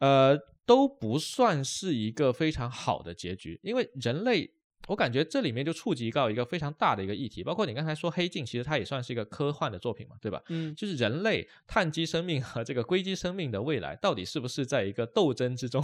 [0.00, 4.50] 呃，都不算是一个非常好的结局，因为人类。
[4.88, 10.42] 我感觉这里面就触及到一个非常大的一个议题，包括你刚才说《黑镜》，其实它也算是一个科幻的作品嘛，对吧？
[10.48, 15.82] 嗯，就是人类碳基生命和这个硅基生命的未来，到底是不是在一个斗争之中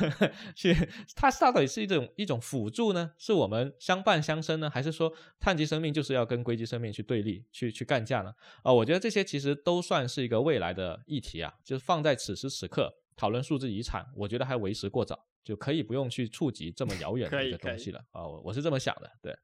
[0.54, 0.76] 去？
[1.16, 3.12] 它到底是一种一种辅助呢？
[3.18, 4.68] 是我们相伴相生呢？
[4.68, 8.34] 还是说碳基生命就是要跟硅基生命去对立、去去干架呢？
[8.62, 15.26] 啊，我觉得这些其实都算是一个未来的议题啊，就是放在此时此刻讨论数字遗产，我觉得还为时过早。
[15.44, 18.26] 就可以不用去触及这么遥远的一个东西了啊！
[18.26, 19.12] 我我是这么想的。
[19.20, 19.36] 对，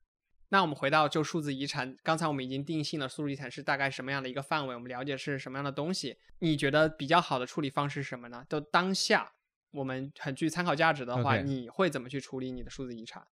[0.49, 6.17] 那我们回到就数字遗产，刚才我们已经定性了数字遗产是大概什么样的一个范围，我们了解是什么样的东西。
[6.39, 8.43] 你觉得比较好的处理方式是什么呢？
[8.49, 9.31] 就当下
[9.73, 13.27] 我们很具参考价值的话，你会怎么去处理你的数字遗产？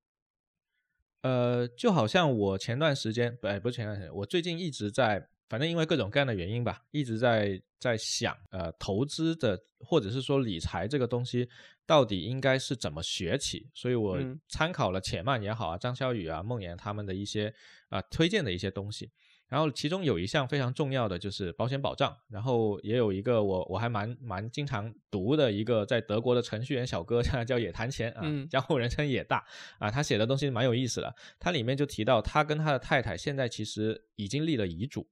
[1.22, 5.30] 呃，就好像我前段时间，不，不是前段时间，我最近一直在。
[5.50, 11.48] 反正因为各种各样的原因吧，一直在在想，呃，投资的或者是说理财这个东西
[11.86, 14.18] 到底应该是怎么学起，所以我
[14.50, 17.54] 参考了且慢也好啊，张小雨啊、梦岩他们的一些
[17.90, 19.10] 啊推荐的一些东西，
[19.48, 29.46] 然后其中有一项非常重要的就是保险保障，然后也有一个我我还蛮蛮经常读的一个在德国的程序员小哥叫野谈钱啊，江湖人称野大
[29.80, 35.08] 啊，他写的东西蛮有意思的，他里面就提到他跟他的太太现在其实已经立了遗嘱。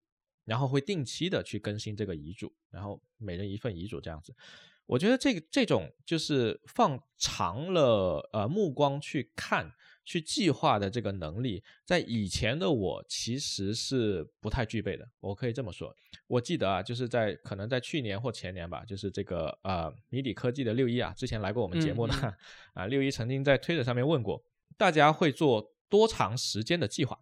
[0.45, 4.33] 然后会定期的去更新这个遗嘱，然后每人一份遗嘱这样子。
[4.87, 15.09] 我觉得这个这种就是放长了呃目光去看、去计划的这个能力，在以前的我其实是不太具备的。
[15.19, 15.91] 我可以这么说，
[16.27, 22.13] 我记得啊，就是在可能在去年或前年吧，就是这个呃迷底科技的六一啊，之前来过我们节目的
[22.75, 24.45] 啊，六一曾经在推特上面问过
[24.77, 27.19] 大家会做多长时间的计划。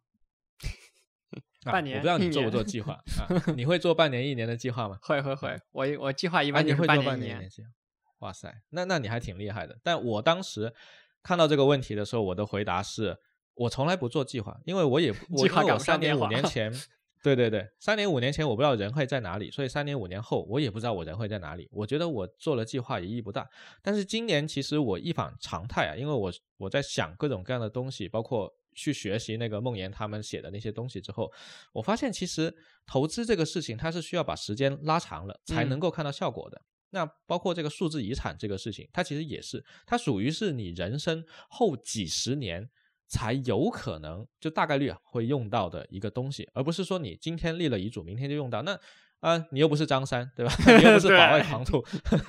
[1.72, 3.54] 半年，我不知道你做不做计划啊？
[3.56, 4.98] 你会做半年、一年的计划吗？
[5.04, 7.50] 会会会，我我计划一般就是半年、一年。
[8.20, 9.78] 哇塞，那那你还挺厉害的。
[9.84, 10.74] 但我当时
[11.22, 13.18] 看到这个问题的时候，我的回答是
[13.54, 16.72] 我从来不做计划，因为我也 我计划我三年五年 前，
[17.22, 21.68] 对对对，三年五年前我不知道人会在哪里，所以三年五年后我也不知道我人会在哪里。
[21.72, 23.46] 我觉得我做了计划也意义不大。
[23.82, 28.54] 但是今年其实我一反常态啊，因为我我在想各种各样的东西，包括。
[28.76, 31.32] 去学习那个梦岩他们写的那些东西之后，
[31.72, 32.54] 我发现其实
[32.86, 36.62] 投资这个事情，它是需要把时间拉长了才能够看到效果的。
[36.92, 42.70] 那包括这个数字遗产这个事情，它其实也是，它属于是你人生后几十年
[43.08, 48.62] 才有可能就大概率啊会用到的一个东西，而不是说你今天立了遗嘱，明天就用到。
[48.62, 48.80] 那
[49.24, 50.54] 啊，你又不是张三，对吧？
[50.78, 51.82] 你又不是法外狂徒，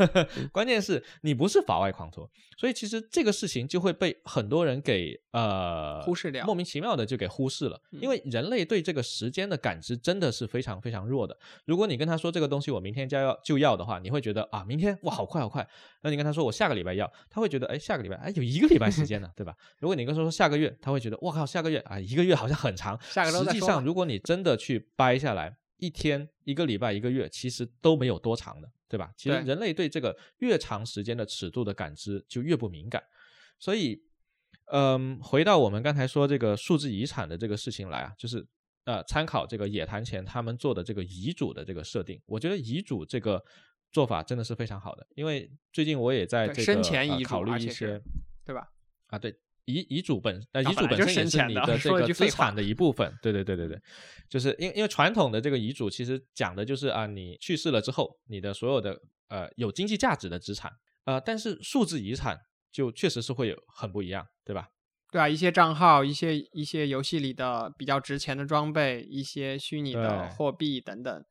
[0.54, 7.80] 关键是你不是法外狂徒，所以其实这个事情就会被很多人给呃忽视掉，莫名其妙的就给忽视了。
[7.90, 11.36] 因为人类对这个时间的感知真的是非常非常弱的。
[11.64, 15.66] 如果你跟他说这个东西我明天就要就要的话，你会觉得啊，明天哇好快好快。
[16.02, 19.52] 那你跟他说我下个礼拜要，他会觉得哎下个礼拜哎有一个礼拜时间呢，对吧？
[19.80, 22.96] 如果你跟他说下个月，他会觉得我靠下个月啊一个月好像很长。
[23.02, 25.56] 下个周实际上如果你真的去掰下来。
[25.84, 29.12] 一天、一个礼拜、一个月，其实都没有多长的，对吧？
[29.16, 33.02] 其实人类对这个越长时间的尺度的感知就越不敏感。
[33.58, 34.02] 所以，
[34.72, 38.46] 嗯，回到我们刚才说这个数字遗产的这个事情来啊，就是
[38.84, 43.42] 呃，参考这个野谈前他们做的这个遗嘱的这个设定，我觉得遗嘱这个
[43.92, 45.06] 做法真的是非常好的。
[45.14, 46.82] 因为最近我也在这个
[47.24, 48.00] 考虑一些，
[48.44, 48.70] 对吧？
[49.08, 49.38] 啊，对。
[49.64, 53.80] 遗遗嘱本呃遗嘱本身也是你的这个资产的一部分，对对对对对，
[54.28, 60.70] 就是因因为传统的这个遗嘱其实讲的就是啊你去世了之后你的所有的呃有经济价值的资产
[61.04, 62.38] 呃但是数字遗产
[62.72, 64.68] 就确实是会有很不一样，对吧？
[65.12, 71.24] 对啊，一些账号、一些一些游戏里的比较值钱的装备、一些虚拟的货币等等。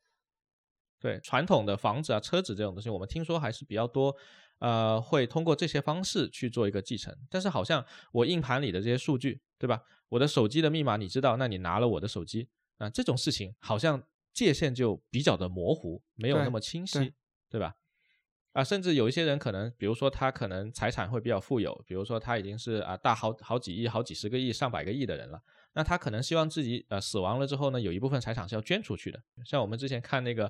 [1.01, 4.15] 对传统的房子啊、车子这种东西，我们听说还是比较多。
[4.63, 9.83] 呃，会通过这些方式去做一个继承，但是好像我硬盘里的这些数据，对吧？
[10.07, 12.47] 我的手机的密码你知道，那你拿了我的手机
[12.77, 17.13] 啊，这种事情好像界限就比较的模糊，没有那么清晰，
[17.49, 17.75] 对吧？
[18.53, 25.41] 啊，甚至有一些人可能，比如说他可能财产会比较富有，比如说他已经是啊大好好几亿、好几十个亿、上百个亿的人了，
[25.73, 29.21] 那他可能希望自己呃死亡了之后呢，有一部分财产是要捐出去的。
[29.43, 30.49] 像我们之前看那个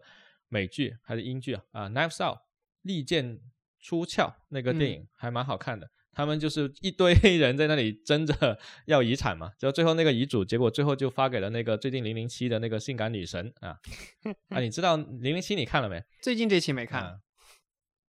[0.50, 2.38] 美剧还是英剧啊，《Knives Out》
[2.84, 3.42] 利剑。
[3.84, 13.78] 出鞘那个电影还蛮好看的，他们就是一堆人在那里争着 要遗产嘛，就最后那个遗嘱，结果最后就发给了那个最近零零七的那个性感女神啊
[14.48, 14.62] 啊！
[14.62, 16.02] 你知道零零七你看了没？
[16.22, 17.20] 最近这期没看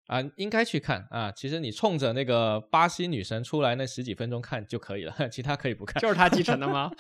[0.09, 1.33] 啊，应该去看啊。
[1.33, 6.03] 其实你冲着那个巴西女神出来那十几分钟看就可以了， 其他可以不看。
[6.03, 6.93] 就是他继承的吗？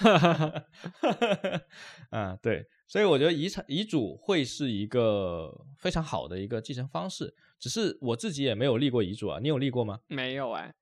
[2.09, 2.67] 啊，对。
[2.93, 10.01] 所以我觉得遗产遗嘱会是一个非常好的一个继承方式，只是我自己也没有立过遗嘱啊，你有立过吗？
[10.09, 10.75] 没有哎，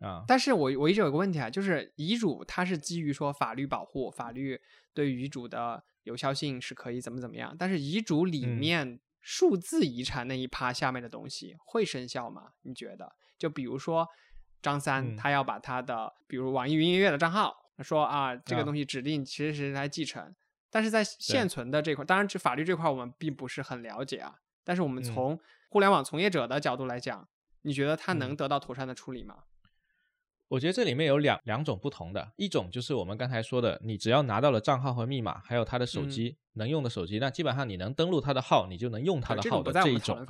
[0.00, 4.60] 啊，但是我我一直有个问题啊，就是遗嘱它是基于说法律保护，法律
[4.92, 12.50] 对遗嘱的有效性是可以怎么怎么样，但是遗嘱里面数字遗产那一趴下面的东西会生效吗？
[12.60, 13.10] 你觉得？
[13.38, 14.06] 就比如说
[14.60, 20.36] 张三他要把他的比如网易云音乐的账号说啊，这个东西指定其实是来继承。
[20.70, 24.40] 但是在现存的这块，当然这法律这块我们并不是很了解啊。
[24.64, 25.38] 但是我们从
[25.70, 27.28] 互联网从业者的角度来讲，
[27.62, 29.44] 你觉得他能得到妥善的处理吗？
[30.48, 40.26] 我觉得这里面有两两种不同的，一种就是我们刚才说的，你只要拿到了账号和密码，还有他的手机能用的手机，那基本上你能登录他的号，你就能用他的号的这一种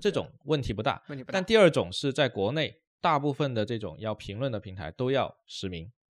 [0.00, 1.00] 这种问题不大。
[1.06, 1.38] 问题不大。
[1.38, 6.01] 但第二种是在国内大部分的这种要评论的平台都要实名啊，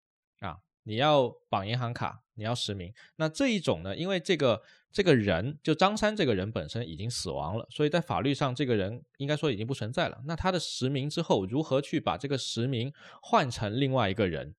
[0.83, 2.23] 你要绑银行卡。
[2.35, 3.95] 你要实名，那这一种呢？
[3.95, 4.59] 因为这个
[4.91, 10.19] 这个人就张三这个人本身已经死亡了，所以在法律上这个人应该说已经不存在了。
[10.25, 12.91] 那他的实名之后，如何去把这个实名
[13.21, 14.55] 换成另外一个人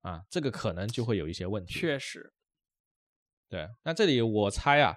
[0.00, 0.22] 啊？
[0.30, 1.74] 这个可能就会有一些问题。
[1.74, 2.32] 确实，
[3.50, 3.68] 对。
[3.82, 4.96] 那这里我猜啊，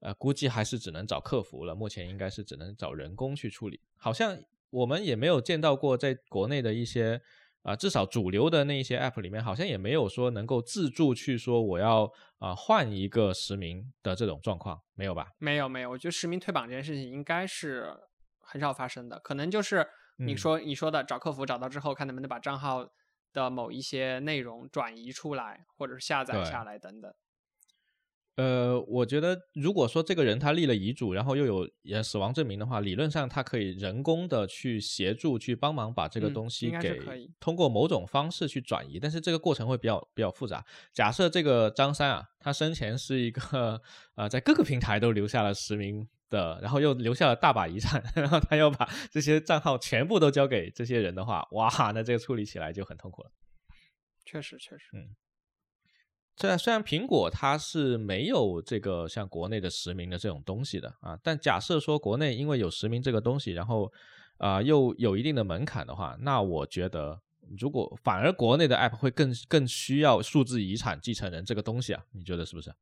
[0.00, 1.74] 呃，估计还是只能找客服了。
[1.74, 3.80] 目前应该是只能找人工去处理。
[3.96, 4.38] 好像
[4.68, 7.22] 我们也没有见到过在国内的一些。
[7.68, 15.28] 啊，至少主流的那些 App 里面好像也没有说能够自助去说我要啊换一个实名的这种状况，没有吧？
[15.36, 17.94] 没有没有，我觉得实名退榜这件事情应该是
[18.40, 22.88] 很少发生的，可能就是你说你说的找客服找到之后，看能不能把账号
[23.34, 27.12] 的某一些内容转移出来，或者是下载下来等等。
[28.38, 37.00] 呃，我觉得如果说这个人他立了遗嘱，然后又有也死亡证明的话，理论上他可以人工的去协助去帮忙把这个东西给
[37.40, 40.64] 通过某种方式去转移，但是这个过程会比较比较复杂。
[40.92, 43.82] 假设这个张三啊，他生前是一个
[44.14, 53.32] 呃在各个平台都留下了实名的，然后又留下了大把遗产， 然后他要把这些账号全部都交给这些人的话，哇，那这个处理起来就很痛苦了。
[54.24, 55.16] 确实，确实，嗯。
[56.38, 63.92] 虽然虽然苹果它是没有这个像国内的实名的这种东西的啊，但假设说国内因为有实名这个东西，然后
[64.36, 67.20] 啊又有一定的门槛的话，那我觉得
[67.58, 72.04] 如果反而国内的 App 会更更需要数字遗产继承人这个东西啊？
[72.12, 72.72] 你觉得是不是？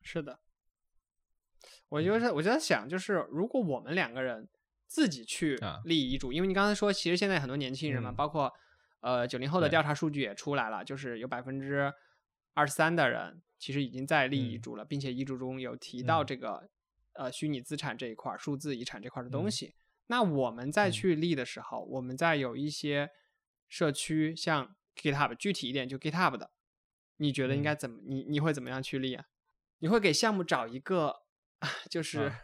[0.00, 0.38] 是的，
[1.88, 4.48] 我就是我就在想，就是如果我们两个人
[4.86, 8.52] 自己去啊立遗嘱，因为你刚才说，其实现在很多年轻人嘛，嗯包括
[9.00, 11.92] 呃九零后的调查数据也出来了，就是有百分之
[12.56, 16.70] 二十三的人其实已经在立遗嗯嘱了，并且遗嘱中有提到嗯这个、
[17.12, 19.74] 呃虚拟资产这一块儿、数字遗产这块儿的东嗯西。
[20.06, 23.10] 那我们在嗯去立的时候，我们在有一些
[23.68, 26.50] 社区，像 GitHub，具体一点就 GitHub 的，
[27.18, 28.00] 你觉得应嗯该怎么？
[28.06, 29.26] 你你会怎么样去立啊？
[29.80, 31.14] 你会给项目找一个
[31.90, 32.40] 就是啊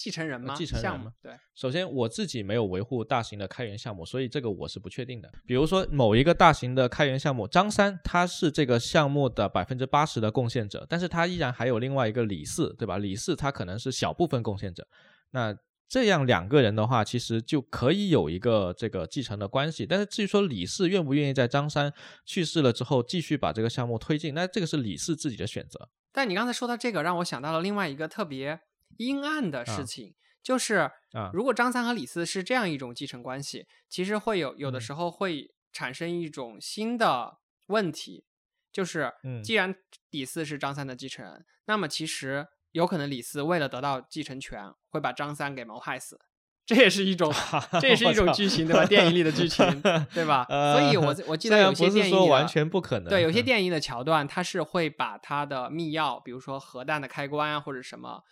[0.00, 0.54] 继承人吗？
[0.56, 5.30] 继承人吗项目对，首先，我自己没有维护大型的开源项目，所以这个我是不确定的。
[5.44, 12.96] 比如说某一个大型的开源项目，张三他是这个项目的百分之八十的贡献者，但是他依然还有另外一个李四，对吧？
[12.96, 14.88] 李四他可能是小部分贡献者，
[15.32, 15.54] 那
[15.86, 19.84] 这样两个人的话，其实就可以有一个这个继承的关系。
[19.84, 21.92] 但是至于说李四愿不愿意在张三
[22.24, 25.90] 去世了之后继续把这个项目推进，那这个是李四自己的选择。
[26.10, 28.58] 但你刚才说到这个，让我想到了另外一个特别
[29.00, 34.80] 阴暗的事啊情，就是啊如果张三和李四是这样一种继承关系，其实会有有的嗯。
[34.80, 37.38] 时候会产生一种新的
[37.68, 38.26] 问题，
[38.70, 39.42] 就是嗯。
[39.42, 39.74] 既然
[40.10, 46.20] 李四是张三的继承人，那么其实有可能李四为了得到继承权，会把张三给谋害死。
[46.66, 47.32] 这也是一种，
[47.80, 48.84] 这也是一种剧情，对吧？
[48.84, 49.82] 电影里的剧情，
[50.14, 50.44] 对吧？
[50.72, 53.44] 所以我呃我记得有些电影完全不可能，对，有些嗯。
[53.44, 58.22] 电影的桥段，它是会把它的密钥，比如说核弹的开关啊，或者什么，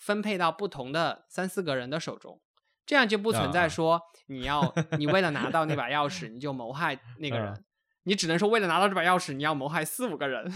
[0.00, 2.40] 分配到不同的三四个人的手中，
[2.84, 7.64] 这样就不存在啊说你要 你为了拿到那把钥匙，你就谋害那个嗯人，
[8.04, 10.52] 你只能说为了拿到这把钥匙，你要谋害四五个人，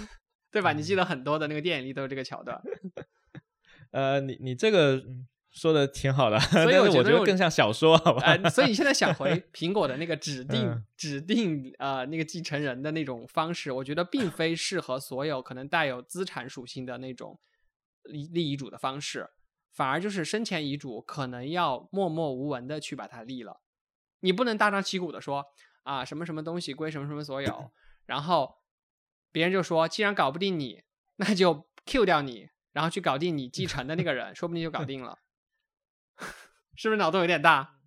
[0.50, 0.72] 对吧？
[0.72, 2.60] 你嗯记得很多的那个电影里都有这个桥段。
[3.92, 8.22] 呃，你你这个嗯说的挺好的，所以我我觉得我觉得更像小说，好吧？
[8.24, 17.40] 呃，所以你现在想回 苹果的那个指定、嗯指定呃那个继承人的那种方式，我觉得并非适合所有可能带有资产属性的那种
[18.05, 19.30] 立立遗嘱的方式，
[19.72, 23.61] 反而就是生前遗嘱可能要默默无闻的去把它立了，
[24.20, 25.46] 你不能大张旗鼓的说
[25.82, 27.70] 啊什么什么东西归什么什么所有，
[28.07, 28.59] 然后
[29.32, 30.82] 别人就说既然搞不定你，
[31.16, 35.18] 那就 Q 掉你，然后去搞定你继承的那个人，说不定就搞定了。
[36.76, 37.78] 是不是脑洞有点大？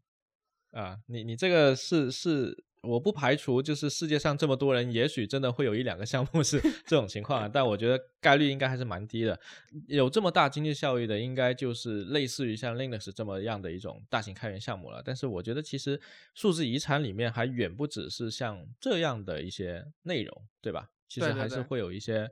[0.72, 9.40] 啊，你你这个是是，我不排除就是世界上这么多人，也许真的会有一两个项目 是这种情况啊，但我觉得概率应该还是蛮低的。
[9.88, 15.02] 有这么大经济效益的，应该就是类似于像 Linux 这么样的一种大型开源项目了。
[15.04, 16.00] 但是我觉得其实
[16.34, 20.90] 数字遗产里面还远不只是像这样的一些内容，对吧？
[21.08, 22.30] 其实还是会有一些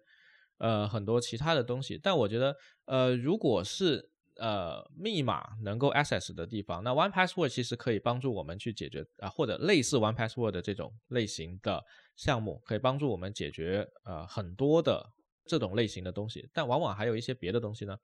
[0.57, 1.97] 呃很多其他的东西。
[1.97, 11.83] 但我觉得呃，如果是呃，密码能够 access 的地方，那 One Password 其实可以帮助我们去解决啊、或者类似 One Password 的这种类型的
[12.15, 15.11] 项目，可以帮助我们解决呃很多的
[15.45, 16.49] 这种类型的东西。
[16.53, 17.97] 但往往还有一些别的东西呢。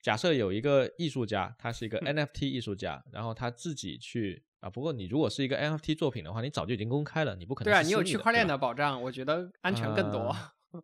[0.00, 10.34] 假设有一个艺术家，他是一个 NFT 艺术家，然后他自己去啊，不过你如果是一个 NFT 作品的话，你早就已经公开了，你不可能对啊，你有区块链的保障，我觉得安全更多。
[10.70, 10.82] 呃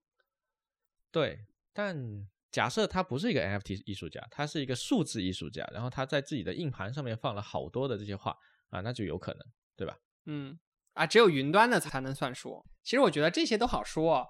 [1.12, 8.30] 对，但假设他不是一个 NFT 艺术家，他是一个数字艺术家，然后他在自己的硬盘上面放了好多的这些画
[8.70, 9.40] 啊，那就有可能，
[9.76, 9.98] 对吧？
[10.26, 10.56] 嗯，
[10.92, 12.64] 啊，只有云端的才能算数。
[12.84, 14.28] 其实我觉得这些都好说哦，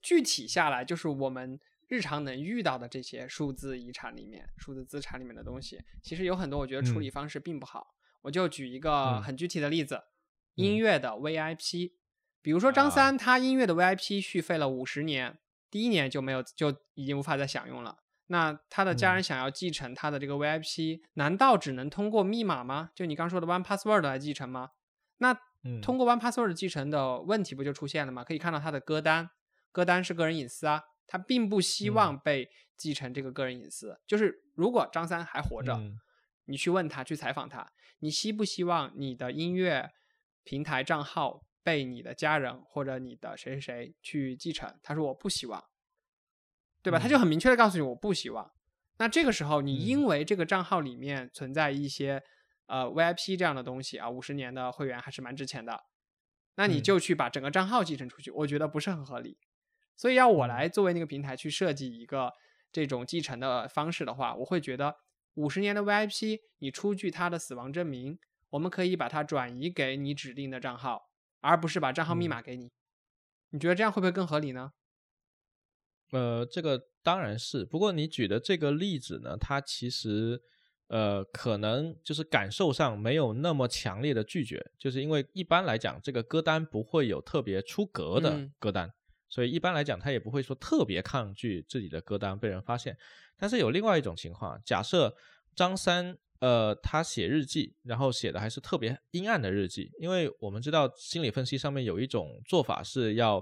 [0.00, 7.86] 具体下来就是我们日常能遇到的这些数字遗产里面、数字资产里面的东西，其实有很多我觉得处理嗯方式并不好。
[8.22, 11.92] 我就举一个嗯很具体的例子，嗯音乐的 VIP，
[12.40, 15.38] 比如说张啊三他音乐的 VIP 续费了五十年，
[15.72, 17.96] 第一年就没有就已经无法再享用了。
[18.26, 22.90] 那他的家人嗯想要继承他的这个 VIP，、难道只能通过密码吗？
[22.94, 24.70] 就你刚说的 One Password 来继承吗？
[25.16, 25.32] 那
[25.64, 28.22] 嗯，通过 One Password 继承的问题不就出现了吗？
[28.22, 29.30] 可以看到他的歌单，
[29.72, 33.98] 歌单是个人隐私啊，他并不希嗯望被继承这个个人隐私。
[34.06, 35.98] 就是如果张三还活着，嗯
[36.46, 39.90] 你去问他，去采访他，你希不希望你的音乐
[40.42, 44.78] 平台账号被你的家人或者你的谁谁谁去继承？
[44.82, 45.64] 他说我不希望，
[46.82, 46.98] 对吧？
[46.98, 48.52] 他就嗯很明确的告诉你我不希望。
[48.98, 52.22] 那这个时候，你嗯因为这个账号里面存在一些
[52.66, 55.84] 呃 VIP 这样的东西啊，五十年的会员还是蛮值钱的，
[56.56, 59.38] 那你嗯就去把整个账号继承出去，我觉得不是很合理。
[59.96, 62.32] 所以要我嗯来作为那个平台去设计一个
[62.70, 64.96] 这种继承的方式的话，我会觉得
[65.34, 68.18] 五十年的 VIP，你出具他的死亡证明，
[68.50, 71.10] 我们可以把它转移给你指定的账号，
[71.42, 72.72] 而不是把账号密嗯码给你。
[73.50, 74.72] 你觉得这样会不会更合理呢？
[76.12, 80.42] 呃，这个当然是，不过你举的这个例子呢，它其实
[80.88, 88.92] 呃，可能就是感受上没有那么强烈的拒绝，就是因为一般来讲，这个歌单不会有特别出格的嗯歌单，
[89.28, 92.96] 所以一般来讲，他也不会说特别抗拒自己的歌单被人发现。
[93.38, 95.16] 但是有另外一种情况，假设
[95.56, 103.40] 张三呃他写日记，然后写的还是特别阴暗的日记，因为我们知道心理分析上面有一种做法是要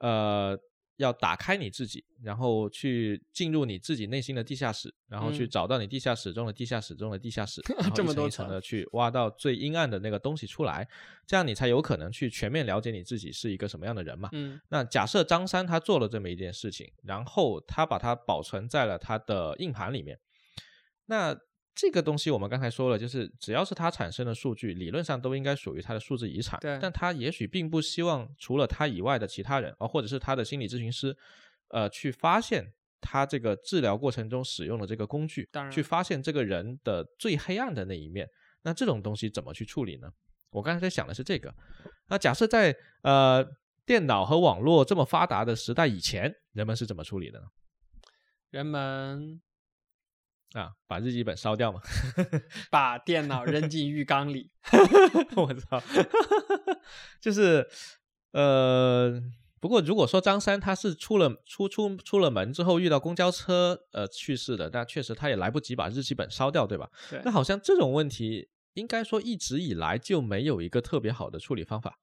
[0.00, 0.54] 呃
[0.98, 5.48] 要打开你自己，然后去进入你自己内心的地下室，然后去嗯。
[5.48, 7.62] 找到你地下室中的地下室中的地下室，
[7.96, 10.86] 这么层一层层的去挖到最阴暗的那个东西出来，
[11.26, 14.28] 这样你才有可能去全面了解你自己是一个什么样的人嘛。
[14.32, 14.60] 嗯。
[14.68, 20.18] 那假设张三他做了这么一件事情，然后他把它保存在了他的硬盘里面，
[21.06, 21.38] 那
[21.76, 26.58] 这个东西我们刚才说了，就是只要是它产生的数据，理论上都应该属于它的数字遗产。
[26.58, 31.14] 对但他也许并不希望除了他以外的其他人，啊，或者是他的心理咨询师，
[31.68, 38.26] 呃，去发现他这个治疗过程中使用的这个工具当，然去发现这个人的最黑暗的那一面。
[38.62, 40.10] 那这种东西怎么去处理呢？
[40.50, 41.54] 我刚才在想的是这个。
[42.08, 43.46] 那假设在呃
[43.84, 47.46] 电脑和网络这么发达的时代以前，人们是怎么处理的呢？
[48.50, 49.40] 人们
[50.56, 51.80] 啊，把日记本烧掉嘛？
[52.70, 54.50] 把电脑扔进浴缸里。
[55.36, 55.82] 我操，
[57.20, 57.68] 就是
[58.32, 59.20] 呃，
[59.60, 66.88] 不过如果说张三他是出了出出出了门之后遇到公交车呃去世的，那确实他也来不及把日记本烧掉，对吧？
[67.10, 71.98] 对那好像这种问题应该说一直以来就没有一个特别好的处理方法。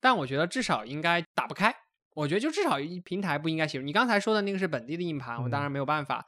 [0.00, 1.74] 但我觉得至少应该打不开。
[2.14, 3.84] 我觉得就至少一平台不应该写入。
[3.84, 6.26] 你刚才说的那个是本地的硬盘，我当嗯然没有办法，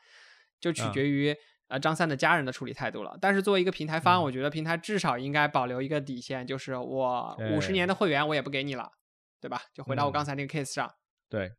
[0.60, 1.34] 就取啊决于、
[1.70, 3.16] 呃张三的家人的处理态度了。
[3.20, 4.22] 但是作为一个平台方，嗯。
[4.22, 8.90] 我觉得平台至少应该保留一个底线，就是我五十年的会员我也不给你了，
[9.40, 9.62] 对吧？
[9.72, 10.12] 就回到我嗯。
[10.12, 10.92] 刚才那个 case 上，
[11.28, 11.52] 对，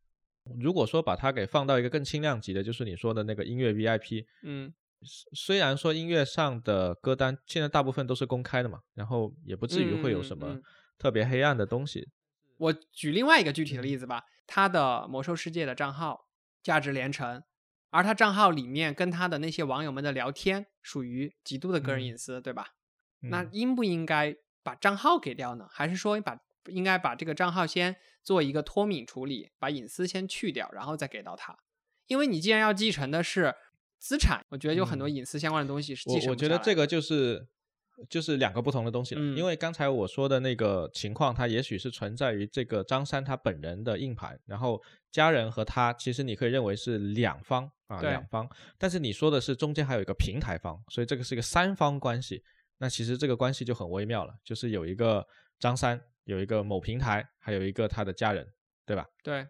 [0.60, 4.74] 如果说把它给放到一个更轻量级的，就是你说的那个音乐 VIP，嗯，
[5.34, 10.60] 虽然说音乐上的歌单现在大部分都是公开的嘛，然后也不至于会有什么
[10.98, 12.10] 特别黑暗的东西。
[12.58, 16.28] 我举另外一个具体嗯的例子吧，他的魔兽世界的账号
[16.62, 17.42] 价值连城，
[17.92, 22.70] 而他账号里面跟他的那些网友们的聊天属于极度的个人嗯隐私，对吧？
[23.20, 25.68] 那嗯应不应该把账号给掉呢？
[25.70, 31.58] 还是说把应该把这个账号先做一个脱敏处理，把隐私先去掉，然后再给到他？
[32.08, 33.54] 因为你既然要继承的是
[34.00, 37.48] 资产，我觉得有很多嗯隐私相关的东西是继承我觉得这个就是
[38.10, 39.38] 就是两个不同的东西了，嗯。
[39.38, 44.82] 因为刚才我说的那个情况，它也许是存在于这个张三他本人的硬盘，然后
[45.12, 52.44] 家人和他其实你可以认为是两方啊两方，但是你说的是中间还有一个平台方，所以这个是一个三方关系，
[52.78, 55.26] 那其实这个关系就很微妙了，就是有一个
[55.60, 58.48] 张三，有一个某平台，还有一个他的家人，
[58.86, 59.06] 对吧？
[59.24, 59.48] 对，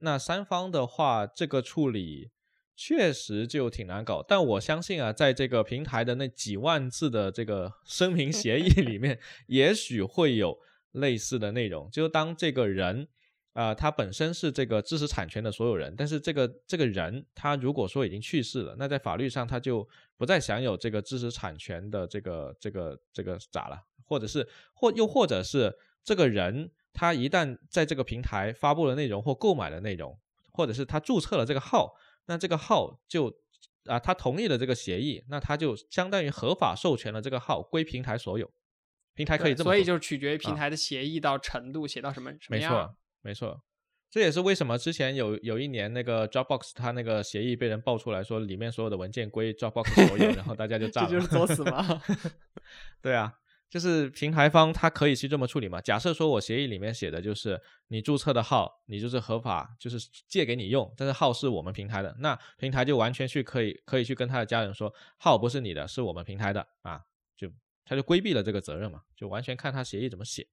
[0.00, 2.30] 那三方的话，这个处理
[2.76, 4.22] 确实就挺难搞。
[4.22, 10.58] 但我相信啊，在这个平台的那几万字的这个 声明协议里面，也许会有
[10.92, 11.90] 类似的内容。
[11.90, 13.08] 就当这个人
[13.54, 23.82] 啊、他本身是这个知识产权的所有人，但是这个这个人他如果说已经去世了，那在法律上他就不再享有这个知识产权的这个这个这个咋了？
[24.04, 25.74] 或者是或又或者是
[26.04, 30.14] 这个人他一旦在这个平台发布了内容或购买了内容，
[30.52, 31.94] 或者是他注册了这个号，
[32.26, 33.40] 那这个号就
[33.86, 38.50] 啊他同意了这个协议，那他就相当于合法授权了这个号归平台所有，
[39.14, 42.78] 平台可以这么做，所以就取决于平啊台的协议到程度，写到什么什么样没。
[42.78, 43.62] 错，没错。
[44.08, 51.08] 这也是为什么之前有有一年那个 Dropbox 它那个协议被人爆出来说里面所有的文件归 Dropbox 所有，然后大家就 炸了。
[51.08, 52.00] 这就是作死吗。
[53.02, 53.34] 对啊，
[53.68, 55.80] 就是平台方他可以去这么处理嘛。
[55.80, 59.98] 假设说我协议里面写的就是你注册的号，你就是合法，就是
[60.28, 67.02] 借给你用，但是号是我们平台的，那平台就完全去可以可以去跟他的家人说，号不是你的，是我们平台的啊，
[67.36, 67.50] 就
[67.84, 70.46] 他就规避了这个责任嘛，就完全看他协议怎么写。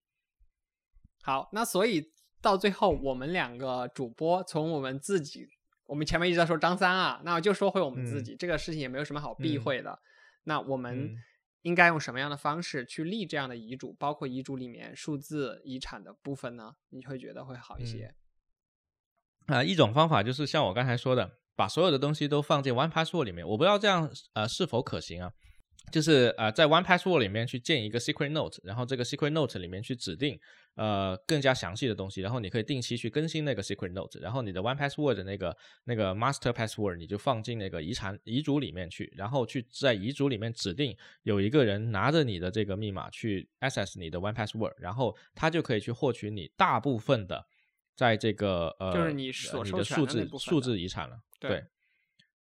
[1.21, 2.11] 好，那所以
[2.41, 5.47] 到最后，我们两个主播从我们自己，
[5.85, 9.97] 我们前面一直在说张三啊，那我就说回我们自己，这个事情也没有什么好避嗯讳的。
[10.43, 11.17] 那我们嗯
[11.63, 13.91] 应该用什么样的方式去立这样的遗嘱？
[13.93, 16.75] 包括遗嘱里面数字遗产的部分呢？
[16.89, 18.15] 你会觉得会好一些？
[19.47, 23.45] 啊、一种方法就是像我刚才说的，把所有的东西都放进 One Password 里面。
[23.45, 25.33] 我不知道这样呃是否可行啊？
[25.91, 30.39] 就是呃在 One Password 里面去建一个 Secret Note，然后这个 Secret Note 里面去指定
[30.75, 47.45] 呃更加详细的东西，然后你可以定期去更新那个 Secret Note，然后你的 One Password 的那个那个 Master Password 你就放进那个遗产遗嘱里面去，然后去在遗嘱里面指定有一个人拿着你的这个密码去 access 你的 One Password，然后他就可以去获取你大部分的
[47.95, 51.19] 在这个呃就是你所呃你的数字数字遗产了。
[51.39, 51.65] 对对，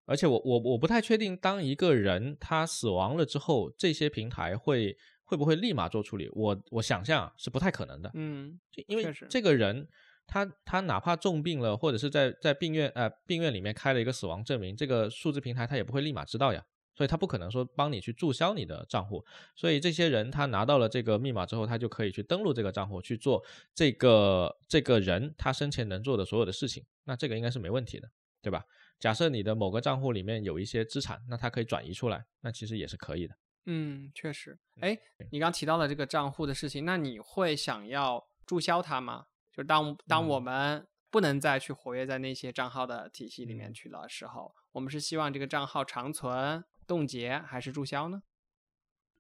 [0.09, 6.31] 而且我我我不太确定，当一个人他死亡了之后，这些平台会会不会立马做处理？
[6.33, 8.11] 我我想象是不太可能的。
[8.15, 9.87] 嗯，因为这个人
[10.27, 19.23] 他他哪怕重病了，或者是在在病院呃病院里面开了一个死亡证明，这个数字平台他也不会立马知道呀，所以他不可能说帮你去注销你的账户。
[19.55, 23.45] 所以这些人他拿到了这个密码之后，他就可以去登录这个账户去做
[23.75, 28.09] 这个这个人他生前能做的所有的事情，那这个应该是没问题的，
[28.41, 28.65] 对吧？
[28.99, 33.35] 假设你的某个账户里面有一些资产，那它可以转移出来，那其实也是可以的。
[33.67, 34.59] 嗯，确实。
[34.81, 34.99] 哎，
[35.31, 39.27] 你刚提到了这个账户的事情，那你会想要注销它吗？
[39.53, 48.23] 就当当我嗯们不能再去活跃在那些账号的体系里面嗯去的时候，我们是希望这个账号长存、冻结还是注销呢？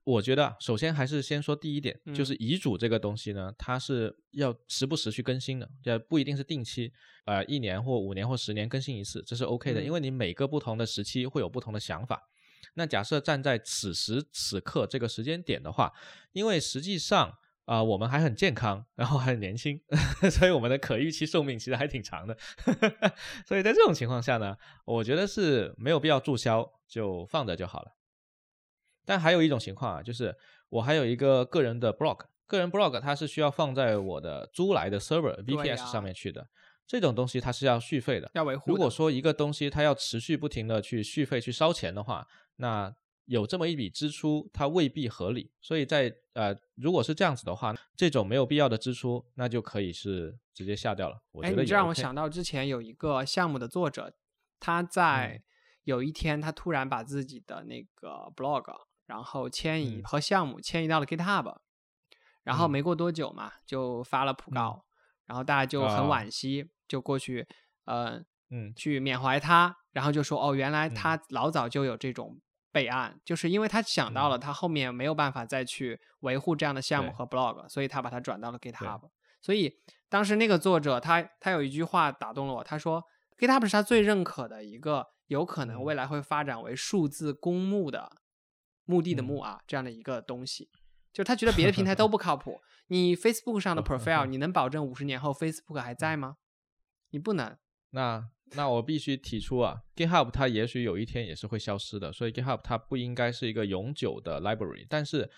[0.08, 6.90] 我觉得啊首先还是先说第一点，就嗯是遗嘱这个东西呢，它是要时不时去更新的，也不一定是定期，
[7.26, 12.22] 呃，一年或五年或十年更新一次，这是 OK 的，嗯因为你每个不同的时期会有不同的想法。
[12.72, 15.92] 那假设站在此时此刻这个时间点的话，
[16.32, 17.34] 因为实际上
[17.66, 19.78] 啊、我们还很健康，然后还很年轻，
[20.32, 22.34] 所以我们的可预期寿命其实还挺长的。
[23.44, 24.56] 所以在这种情况下呢，
[24.86, 27.97] 我觉得是没有必要注销，就放着就好了。
[29.08, 30.36] 但还有一种情况啊，就是
[30.68, 36.46] 我还有一个个人的 blog，个人 blog 它是需要放在我的租来的 server VPS 上面去的，
[36.86, 38.30] 这种东西它是要续费的。
[38.34, 38.70] 要维护。
[38.70, 42.94] 如果说一个东西它要持续不停的去续费去烧钱的话，那
[43.24, 45.50] 有这么一笔支出，它未必合理。
[45.62, 51.18] 所以在呃，如果是这样子的话，这种没有必要的支出，那就可以是直接下掉了。
[51.32, 54.12] 我哎，觉得也你这让我想到之前有一个项目的作者，
[54.60, 55.42] 他嗯在
[55.84, 58.64] 有一天他突然把自己的那个 blog，
[59.08, 60.04] 然后迁移嗯。
[60.04, 61.56] 和项目迁移到了 GitHub，
[62.44, 62.70] 然后嗯。
[62.70, 64.84] 没过多久嘛，就发了普告，
[65.24, 67.48] 然后大家就很啊惋惜，就过去
[67.86, 68.72] 呃嗯。
[68.76, 70.94] 去缅怀他，然后就说哦，原来嗯。
[70.94, 72.38] 他老早就有这种
[72.70, 74.40] 备案，就是因为他想到了嗯。
[74.40, 79.08] 他后面没有办法再去维护这样的项目和 blog，所以他把它转到了 GitHub。
[79.40, 83.02] 所以当时那个作者他他有一句话打动了我，他说
[83.38, 85.84] GitHub 是他最认可的一个有可能嗯。
[85.84, 88.10] 未来会发展为数字公募的
[88.88, 90.68] 墓地的嗯墓啊、这样的一个东西。
[91.12, 96.36] 就他觉得别的平台 都不靠谱，你 Facebook 上的 profile，你能保证五十年后 Facebook 还在吗？
[97.10, 97.56] 你不能。
[97.90, 104.86] 那那我必须提出啊，GitHub 它也许有一天也是会消失的，所以 GitHub 它不应该是一个永久的 library。
[104.88, 105.28] 但是，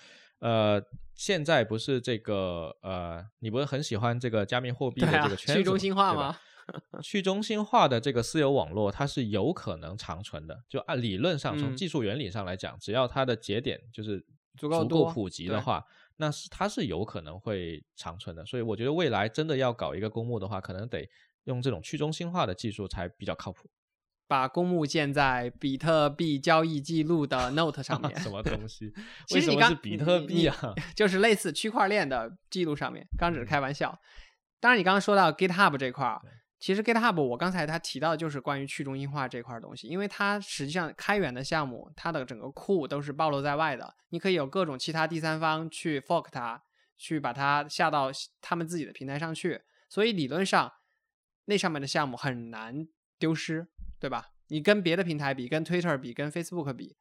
[0.40, 0.82] 呃，
[1.14, 6.38] 现在不是这个呃，你不是很喜欢这个加密货币的这个圈子去中心化吗？
[7.02, 10.62] 去中心化的这个私有网络，它是有可能长存的。
[10.68, 14.24] 就按理论上，从嗯技术原理上来讲，只要它的节点就是
[14.56, 15.84] 足够普及的话，
[16.16, 18.44] 那是它是有可能会长存的。
[18.44, 21.08] 所以我觉得未来真的要搞一个公募的话，可能得
[21.44, 23.70] 用这种去中心化的技术才比较靠谱。
[24.28, 28.16] 把公募建在比特币交易记录的 Note 上面。
[28.20, 28.92] 什么东西？
[29.26, 30.74] 其为什么实你刚是比特币啊？
[30.94, 33.98] 就是类似区块链的记录上面，刚只是开玩笑。
[34.60, 36.30] 当然，你刚刚说到 GitHub 这块儿对，
[36.60, 46.62] 其实 GitHub 我刚才他提到的就是关于去中心化这块东西，因为它实际上开源的项目，它的整个库都是暴露在外的，你可以有各种其他第三方去 fork 它，
[46.98, 48.10] 去把它下到
[48.42, 50.70] 他们自己的平台上去，所以理论上
[51.46, 52.86] 那上面的项目很难
[53.18, 53.66] 丢失，
[53.98, 54.26] 对吧？
[54.48, 56.96] 你跟别的平台比，跟 Twitter 比，跟 Facebook 比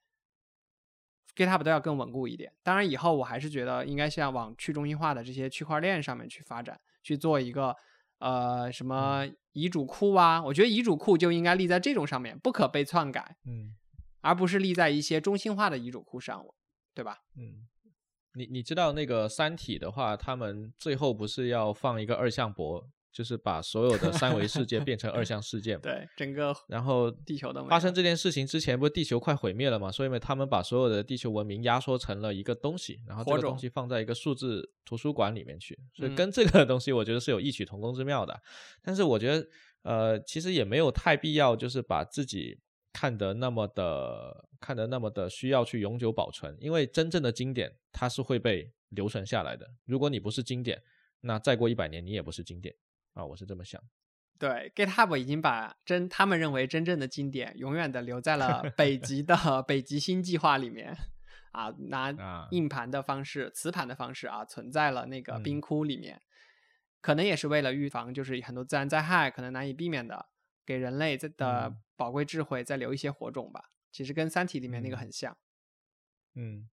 [1.35, 2.53] ，GitHub 都要更稳固一点。
[2.63, 7.75] 当然，以后我还是觉得应该像往去中心化的这些区块链上面去发展，去做一个
[8.19, 10.41] 呃什么遗嘱库啊。
[10.43, 13.75] 我觉得遗嘱库就应该立在这种上面，不可被篡改，嗯
[14.21, 16.45] 而不是立在一些中心化的遗嘱库上，
[16.93, 17.19] 对吧？
[17.37, 17.67] 嗯，
[18.33, 25.81] 你你知道那个《三体》的话，他们最后不是要放一个二向箔，就是把所有的三维世界变成二 向世界嘛？
[25.81, 29.91] 对，整个然后地球都没有发生这件事情之前，不是地球快毁灭了嘛？
[29.91, 38.39] 所以呢，他们把所有的地球文明压缩成了一个东西，然后这个东西放在一个数字图书馆里面去，所以嗯跟这个东西我觉得是有异曲同工之妙的。
[38.83, 39.47] 但是我觉得，
[39.81, 42.59] 呃，其实也没有太必要，就是把自己
[42.93, 49.67] 看得那么的看得那么的需要去永久保存，因为真正的经典它是会被留存下来的。
[49.85, 50.81] 如果你不是经典，
[51.21, 52.73] 那再过一百年你也不是经典
[53.13, 53.81] 啊，我是这么想。
[54.37, 60.95] 对，GitHub 已经把真他们认为真正的经典永远的留在了 北极的北极星计划里面
[61.51, 66.21] 啊，拿啊硬盘的方式、磁盘的方式啊，存在了那个嗯冰窟里面，
[67.01, 70.27] 可能也是为了预防就是很多自然灾害可能难以避免的，
[70.65, 73.71] 给人类在的嗯宝贵智慧再留一些火种吧。
[73.91, 75.37] 其实跟《三体》里面那个嗯很像。
[76.35, 76.69] 嗯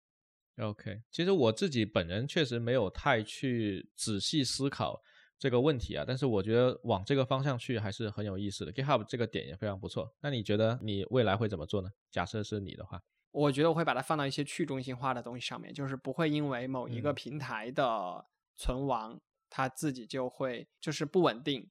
[0.57, 5.01] ，OK，其实我自己本人确实没有太去仔细思考
[5.37, 8.71] 这个问题啊，但是我觉得往这个方向去还是很有意思的。
[8.71, 10.13] GitHub 这个点也非常不错。
[10.21, 11.89] 那你觉得你未来会怎么做呢？
[12.09, 18.25] 假设是你的话，我觉得我会把它放到一些去中心化的东西上面，就是不会因为某一个嗯平台的
[18.55, 19.19] 存亡，
[19.49, 21.69] 它自己就会就是不稳定，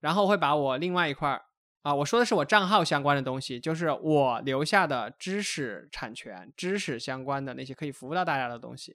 [0.00, 1.42] 然后会把我另外一块儿
[1.82, 8.94] 啊，我说的是我账号相关的东西，就是我留下的知识产权、知识相关的那些可以服务到大家的东西。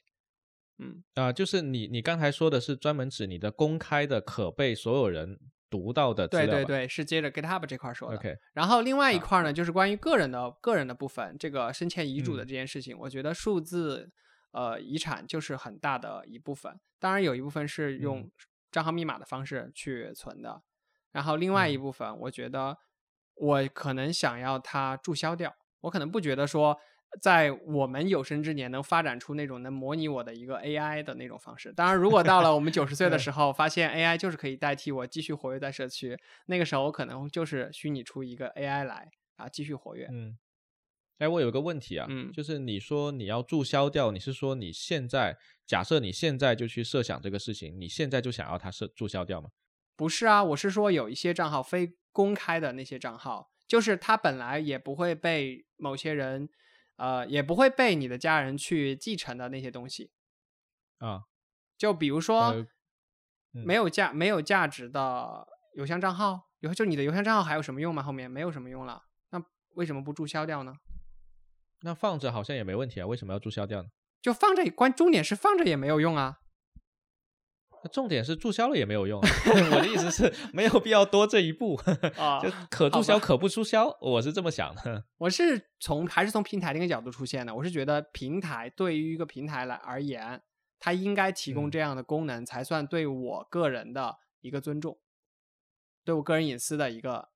[0.78, 8.18] 嗯，啊、就是你你刚才说的是专门指你的公开的可被所有人读到的资料对对对，是接着 GitHub 这块儿说的。
[8.18, 14.12] ，OK，然后另外一啊块儿呢，就是关于个人的个人的部分，这个生前遗嘱的嗯这件事情，我觉得数字
[14.52, 16.78] 呃遗产就是很大的一部分。
[17.00, 18.32] 当然有一部分是用嗯
[18.70, 20.62] 账号密码的方式去存的，
[21.14, 22.78] 然后另外一嗯部分，我觉得
[23.36, 26.78] 我可能想要它注销掉，我可能不觉得说。
[27.22, 31.72] 在我们有生之年能发展出那种能模拟我的一个 AI 的那种方式。
[31.74, 40.08] 当然，如果到了我们九十岁的时候，发现 AI 就是可以代替我继续活跃在社区，那个时候我可能就是虚拟出一个 AI 来啊，继续活跃。
[40.12, 40.38] 嗯，
[41.20, 49.50] 哎，我有个问题啊，嗯就是你说你要注销掉，你是说你现在假设你现在就去设想这个事情，你现在就想要它设注销掉吗？
[49.96, 56.50] 不是啊，我是说有一些账号非公开的那些账号，就是它本来也不会被某些人，
[56.98, 60.12] 呃，也不会被你的家人去继承的那些东西。
[61.00, 61.24] 啊，
[61.78, 62.68] 就比如说、呃嗯
[63.66, 68.04] 没有价没有价值的邮箱账号，有就你的邮箱账号还有什么用吗？
[68.04, 69.42] 后面没有什么用了，那
[69.76, 70.74] 为什么不注销掉呢？
[71.80, 73.88] 那放着好像也没问题啊，为什么要注销掉呢？
[74.22, 76.40] 就放着，关重点是放着也没有用啊。
[77.86, 79.30] 那重点是注销了也没有用啊，
[79.76, 81.76] 我的意思是没有必要多这一步，
[82.18, 85.04] 啊就可注销可不注销，我是这么想的。
[85.20, 90.42] 我是从还是从平台那个角度出现的，我是觉得平台对于一个平台来而言，
[90.80, 94.98] 它应该提供嗯这样的功能，才算对我个人的一个尊重，
[96.04, 97.30] 对我个人隐私的一个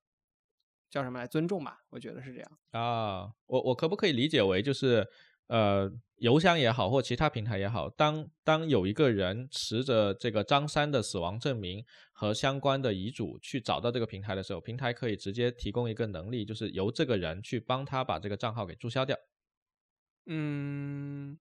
[0.90, 2.50] 叫什么来尊重吧，我觉得是这样。
[2.72, 5.06] 啊，我我可不可以理解为就是
[5.50, 19.18] 呃，邮箱也好，或其他平台也好，当当有一个人持着这个张三的死亡证明和相关的遗嘱去找到这个平台的时候，平台可以直接提供一个能力，就是由这个人去帮他把这个账号给注销掉。
[20.26, 21.36] 嗯，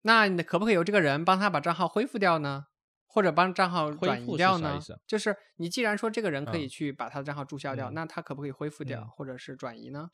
[0.00, 2.66] 那你可不可以由这个人帮他把账号恢复掉呢？
[3.06, 4.80] 或者帮账号转移恢复掉呢？
[5.06, 10.10] 就是你既然说这个人可以嗯去把他的账号注销掉，嗯那他可不可以恢复掉，嗯或者是转移呢？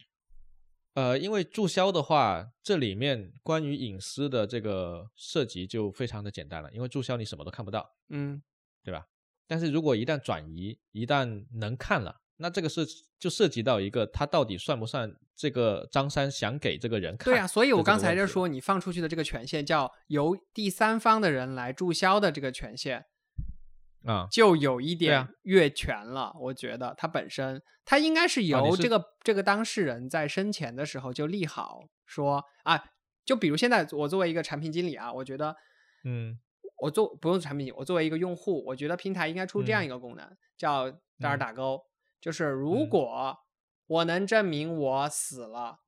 [0.99, 7.89] 呃，因为注销的话，这里面关于隐私的这个涉及就非常的简单了，因为注销你什么都看不到。
[8.09, 8.43] 嗯，
[8.83, 9.07] 对吧？
[9.47, 12.85] 但是如果一旦转移，一旦能看了，那这个是
[13.17, 17.33] 就涉及到一个他到底算不算这个张三想给这个人看？
[17.33, 23.05] 对啊，所以我刚才就就说，你放出去的这个权限叫由第三方的人来注销的这个权限，
[24.09, 25.29] 啊、就有一点啊。
[25.43, 26.35] 越权了。
[26.41, 32.83] 我觉得它本身，它应该是由这个、这个当事人在生前的时候就立好说啊，
[33.25, 35.55] 就比如现在我作为一个产品经理啊，我觉得
[36.05, 36.39] 嗯。
[36.81, 39.89] 我做不用产品经理，我作为一个用户，我觉得平台应该出这样嗯一。
[39.89, 40.89] 个功能，叫
[41.19, 41.81] 大嗯打勾，
[42.21, 42.89] 就是如嗯。
[42.89, 43.37] 果
[43.89, 45.81] 我能证明我死了，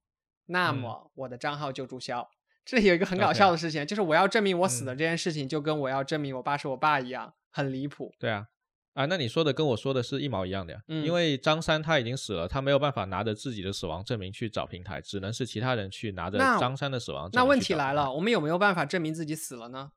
[0.46, 0.78] 那嗯。
[0.78, 2.28] 么我的账号就注销。
[2.64, 4.86] 这里有一个很搞笑的事情，就是我要证明我死嗯。
[4.86, 8.14] 了这件事情，就跟我要证明我爸是我爸一样，很离谱。
[8.18, 8.46] 对啊，
[8.94, 10.82] 啊，那你说的跟我说的是一毛一样的呀。
[10.88, 19.92] 嗯因为张三他已经死了，他没有办法拿着自己的死亡证明去找平台，只能是其他人去拿着张三的死亡证明那问题来了，，我们有没有办法证明自己死了呢？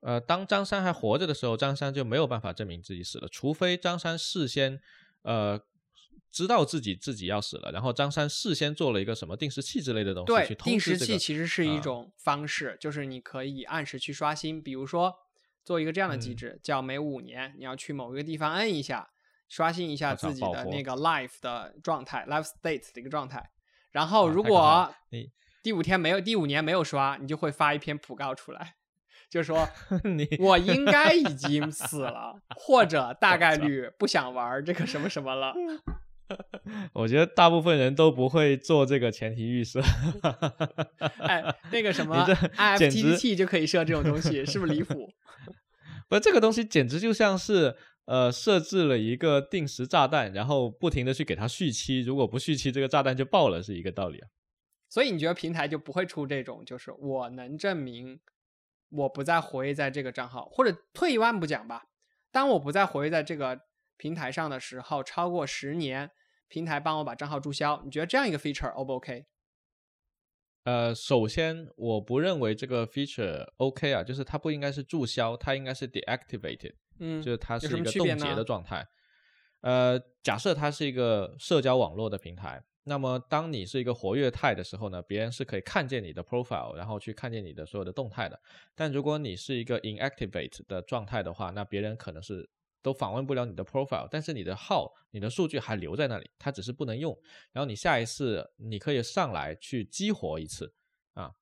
[0.00, 4.80] 呃，当张三还活着的时候，张三就没有办法证明自己死了，除非张三事先
[5.22, 5.60] 呃
[6.30, 11.18] 知道自己自己要死了，然后张三事先做了一个什么定时器之类的东西去，通定时器。
[11.18, 15.14] 其实是一啊种方式，就是你可以按时去刷新，比如说
[15.64, 19.10] 做一个这样的机嗯制，叫每五年你要去某一个地方摁一下，
[19.48, 23.50] 刷新一下自己的那个 life 的状态，life state 的一个状态。
[23.90, 25.30] 然后如果你
[25.62, 28.76] 第五天没有，第五年没有刷，你就会发一篇讣告出来，
[29.28, 29.68] 就说
[30.04, 35.54] 你我应该已经死 了，或者大概率不想玩这个什么什么了。
[36.94, 39.80] 我觉得大部分人都不会做这个前提预设。
[41.20, 42.24] 哎，那个什么
[42.56, 45.08] IFTTT 就可以设这种东西，是不是离谱？
[46.08, 47.76] 不，这个东西简直就像是
[48.06, 54.28] 呃设置了一个定时炸弹，然后不停的去给它续期，如果不续期，这个炸弹就爆了，是一个道理啊。
[54.88, 58.18] 所以你觉得平台就不会出这种，就是我能证明
[58.90, 61.84] 我不再活跃在这个账号，或者退一万步讲吧，
[62.32, 63.60] 当我不再活跃在这个
[63.96, 66.10] 平台上的时候，超过十年，
[66.50, 69.24] 平台帮我把账号注销，你觉得这样一个 feature O 不 OK？
[70.64, 78.86] 呃，首先我不认为这个 feature OK 啊，就是它不应该是注销，它应该是 deactivated，嗯，就是它是一个冻结的状态。
[79.62, 88.38] 呃，假设它是一个社交网络的平台，那么当你是一个活跃态的时候呢，别人是可以看见你的 profile，然后去看见你的所有的动态的。
[88.74, 92.48] 但如果你是一个 inactivate 的状态的话，那别人可能是
[92.82, 97.16] 都访问不了你的 profile，但是你的号、你的数据还留在那里，它只是不能用。
[97.52, 100.72] 然后你下一次你可以上来去激活一次
[101.14, 101.32] 啊，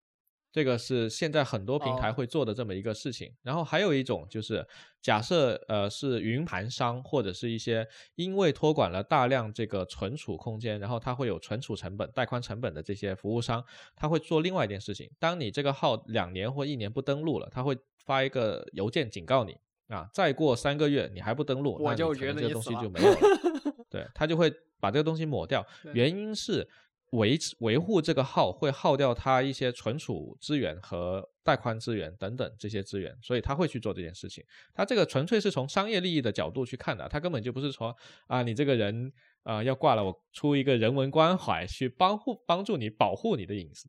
[0.51, 3.35] 这个是现在很多平台哦会做的这么一个事情。
[3.43, 4.67] 然后还有一种就是，
[5.01, 7.87] 假设呃是云盘商或者是一些
[8.17, 13.65] 因为托管了大量这个存储空间，然后它会有存储成本、带宽成本的这些服务商，
[13.95, 15.11] 他会做另外一件事情。
[15.19, 19.57] 当你这个号两年或一年不登录了，他会发一个邮件警告你
[19.89, 23.19] 啊，再过三个月你还不登录，我就可觉得这个东西就没有了。
[23.91, 26.69] 对他就会把这个东西抹掉，原因是
[27.13, 34.45] 维持维护这个号会耗掉他一些存储资源和带宽资源等等这些资源，所以他会去做这件事情。
[34.75, 39.11] 他这个纯粹是从商业利益的角度去看的，他根本就不是说啊你这个人
[39.43, 43.89] 啊、呃要挂了，我出一个人文关怀去帮护帮助你保护你的隐私，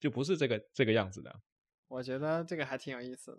[0.00, 1.32] 就不是这个这个样子的。
[1.86, 3.38] 我觉得这个还挺有意思的。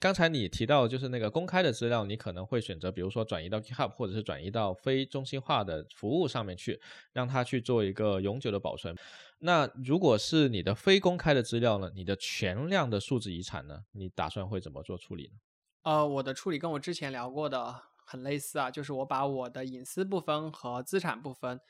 [0.00, 6.80] 刚才你提到就是那个公开的资料，你可能会选择，比如说转移到 GitHub，或者是转移到非中心化的服务上面去，
[7.12, 8.96] 让它去做一个永久的保存。
[9.40, 11.90] 那如果是你的非公开的资料呢？
[11.94, 13.80] 你的全量的数字遗产呢？
[13.92, 15.38] 你打算会怎么做处理呢？
[15.82, 21.60] 呃，我的处理跟我之前聊过的很类似啊，就是我把我的隐私部分和资产部分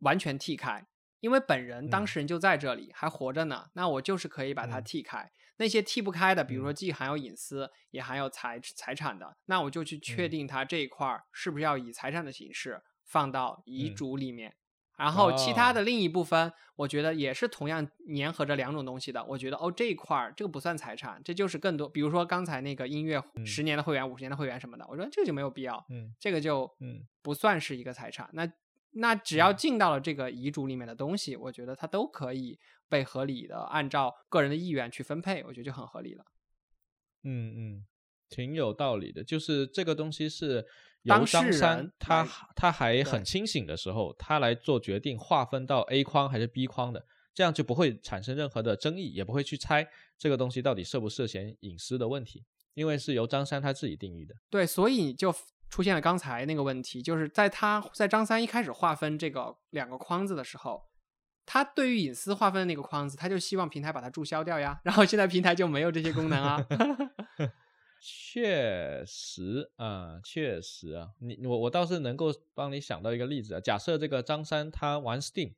[0.00, 0.86] 完全剔开，
[1.20, 5.30] 因为本人当嗯事人就在这里，还活着呢，那我就是可以把它嗯剔开。
[5.58, 14.54] 那些剔不开的，比如说嗯既含有隐私也含有财财产的，那我就去确嗯定它这一块儿是不是要以财产的形式放到遗嗯嘱里面。
[14.98, 17.86] 然后其他哦的另一部分，我觉得也是同样
[18.16, 19.22] 粘合着两种东西的。
[19.24, 28.30] 我觉得哦，这一块儿这个不算财产，这就是更多，比如说刚才那个音乐十年的会员、五十年的会员什么的，我说这个就没有必要，嗯这个就嗯不算是一个财产。
[28.32, 28.50] 那
[28.98, 36.24] 那只要嗯进到了这个遗嘱里面的东西，我觉得它都可以被合理的按照个人的意愿去分配，我觉得就很合理了。
[37.22, 37.86] 嗯嗯，
[38.28, 39.24] 挺有道理的。
[39.24, 40.64] 就是这个东西是
[41.02, 52.44] 由当张三他他还很清醒的时候，他来做决定，划分到 A 框还是 B 框的，这样就不会产生任何的争议，也不会去猜这个东西到底涉不涉嫌隐私的问题，
[52.74, 54.34] 因为是由张三他自己定义的。
[54.48, 55.34] 对，所以就
[55.68, 60.82] 出现了刚才那个问题，就是在他在张三一开始划分这个两个框子的时候，
[61.44, 64.80] 他对于隐私划分的那个框子，他就希望平台把它注销掉呀。
[64.84, 66.64] 然后现在平台就没有这些功能啊。
[67.98, 73.60] 确实啊、确实啊，你我我倒是能够帮你想到一个例子啊。
[73.60, 75.54] 假设这个张三他玩 Steam，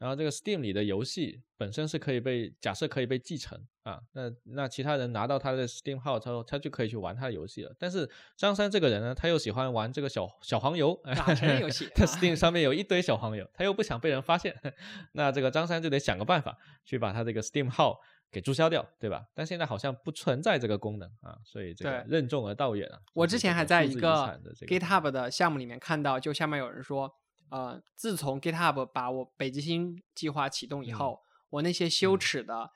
[0.00, 7.76] 然后这个 Steam 里的游戏本身是可以被假设可以被继承啊，那那其他人拿到他的 Steam 号之后，他就可以去玩他的游戏了。
[7.78, 14.58] 但是张三这个人呢，他又喜欢玩这个小小黄油，打成人游戏 他啊 Steam 上面有一堆小黄油，他又不想被人发现，
[15.12, 18.00] 那这个张三就得想个办法去把他这个 Steam 号
[18.32, 19.26] 给注销掉，对吧？
[19.34, 22.98] 但现在好像不存在这个功能啊，所以这个任重而道远啊。
[23.12, 27.12] 我之前还在一个 GitHub 的项目里面看到，就下面有人说，
[27.50, 31.20] 呃，自从 GitHub 把我北极星计划启动以嗯后，
[31.50, 32.18] 我那些羞嗯。
[32.18, 32.70] 耻的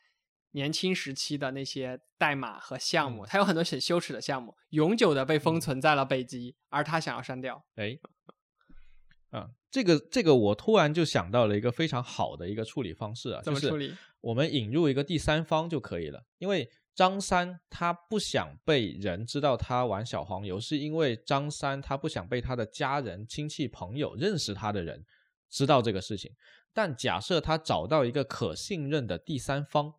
[0.51, 5.61] 年轻时期的那些代码和项目，嗯它有很多很羞耻的项目，永久的被封嗯。
[5.61, 7.65] 存在了北极，而他想要删掉。
[7.77, 7.99] 哎，
[9.31, 13.97] 啊，这个这个我突然就想到了一个非常好的一个处理方式啊，就是怎么处理？
[14.21, 25.05] 我们引入一个第三方就可以了，因为张三他不想被人知道他玩小黄油，是因为张三他不想被他的家人、亲戚、朋友认识他的人
[25.51, 26.31] 知道这个事情。
[26.73, 29.93] 但假设他找到一个可信任的第三方，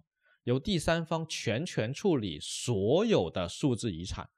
[0.43, 4.29] 由第三方全权处理所有的数字遗产，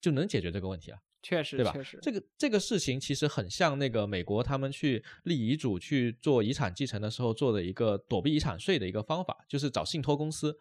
[0.00, 0.98] 就能解决这个问题了。
[1.22, 10.54] 确实，对吧确实，这个这个事情其实很像那个美国他们去立遗嘱去做遗产继承的时候做的一个躲避遗产税的一个方法，就是找信托公司。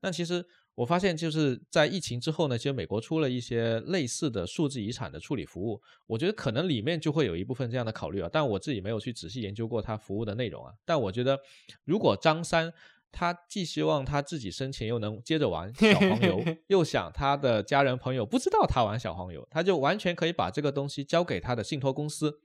[0.00, 10.72] 但其实我发现就是在疫情之后呢，其实美国出了一些类似的数字遗产的处理服务，我觉得可能里面就会有一部分这样的考虑啊，但我自己没有去仔细研究过它服务的内容啊。
[10.84, 11.38] 但我觉得
[11.84, 12.72] 如果张三
[13.12, 22.40] 他既希望他自己生前又能接着玩小黄油， 又想他的家人朋友不知道他玩小黄油，他就完全可以把这个东西交给他的信托公司，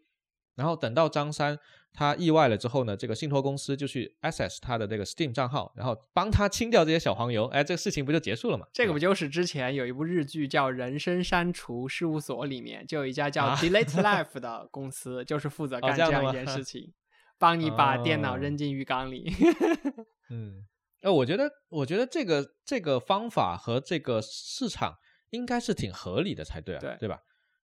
[0.60, 1.57] 然后等到张三
[1.93, 8.68] 他意外了之后呢，这个信托公司就去 access 他的这个 Steam 账号，然后帮他清掉这些小黄油，哎，这个事情不就结束了吗？
[8.74, 16.93] 这个不就是之前有一部日剧叫《人生删除事务所》里面就有一家叫啊 Delete Life 的公司，就是负责哦干这样一件事情，
[17.39, 19.34] 帮你把电脑哦扔进浴缸里。
[20.30, 20.66] 嗯，
[21.01, 24.95] 呃，我觉得，我觉得这个这个方法和这个市场
[25.32, 27.20] 应该是挺合理的才对啊，对对吧？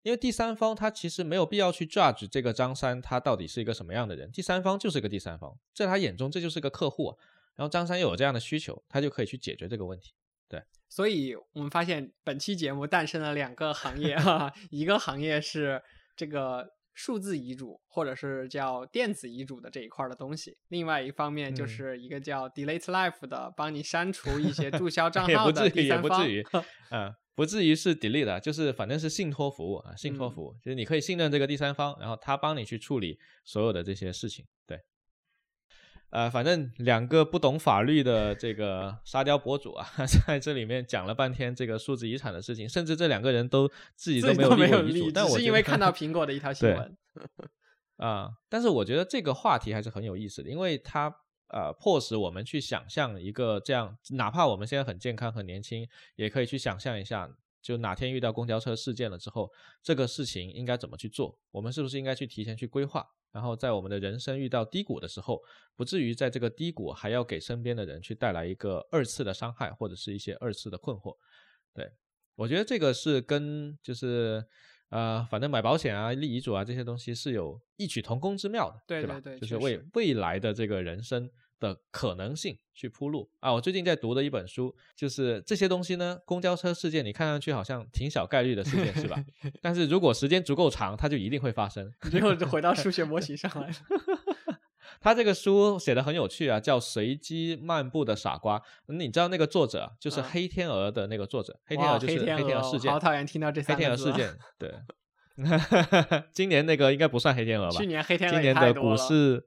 [0.03, 7.17] 因为第三方他其实没有必要去 judge 这个张三他到底是一个什么样的人，第三方就是个第三方，在他眼中这就是个客户啊。
[7.55, 10.13] 然后张三又有这样的需求，他就可以去解决这个问题。
[10.49, 15.81] 对所以我们发现本期节目诞生了两个行业哈， 一个行业是
[16.15, 26.09] 这个数字遗嘱或者是叫电子遗嘱的这一块儿的东西，另外一方面就嗯是一个叫 Delete Life 的，帮你删除一些注销 账号的不至于，也第三方。
[26.09, 26.45] 不至于，
[26.89, 34.79] 啊、不至于是 delete 的，就是反正是信托服务啊，信托嗯服务，就是你可以信任这个第三方，然后他帮你去处理所有的这些事情，对。
[36.11, 39.87] 呃，反正两个不懂法律的这个沙雕博主啊，
[40.27, 46.97] 在这里面讲了半天这个数字遗产的事情，甚至这两个人都自己都没有都没有遗嘱，但我是因为看到苹果的一条新闻。
[47.97, 51.09] 啊、但是我觉得这个话题还是很有意思的，因为它
[51.53, 57.29] 呃迫使我们去想象一个这样，哪怕我们现在很健康很年轻，也可以去想象一下，
[57.61, 59.49] 就哪天遇到公交车事件了之后，
[59.81, 61.37] 这个事情应该怎么去做？
[61.51, 63.07] 我们是不是应该去提前去规划？
[63.31, 65.41] 然后在我们的人生遇到低谷的时候，
[65.75, 71.15] 不至于在这个低谷还要给身边的人去带来一个二次的伤害，或者是一些二次的困惑。
[71.73, 71.91] 对
[72.35, 74.45] 我觉得这个是跟就是
[74.89, 79.19] 呃，反正买保险啊、立遗嘱啊这些东西是有异曲同工之妙的，对吧？
[79.19, 81.27] 对对确就是为未来的这个人生
[81.63, 83.53] 的可能性去铺路啊。
[83.53, 89.23] 我最近在读的一本书，就是这些东西呢，公交车事件你看上去好像挺小概率的事件是吧？
[89.61, 91.89] 但是如果时间足够长，它就一定会发生。
[92.11, 93.75] 最后就回到数学模型上来了。
[94.99, 98.59] 他这个书写的很有趣啊，叫《随机漫步的傻瓜》。
[98.87, 104.17] 嗯你知道那个作者啊就是嗯黑天鹅的那个作者，黑天鹅就是黑天鹅事件好，讨厌听到这黑三个字黑。
[104.17, 104.73] 天鹅事件，对。
[106.31, 107.77] 今年那个应该不算黑天鹅吧？
[107.77, 109.45] 去年黑天鹅今年的股太多了市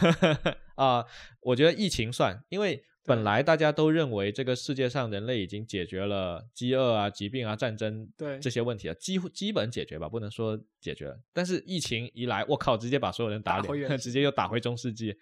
[0.76, 1.04] 啊、
[1.42, 11.20] 我觉得疫情算，因为本来大家都认为这个世界上人类已经解决了饥饿啊、疾病啊、战争对这些问题了，几乎基本解决吧，不能说解决了。
[11.32, 15.14] 但是疫情一来，我靠，直接把所有人打脸，打 直接又打回中世纪。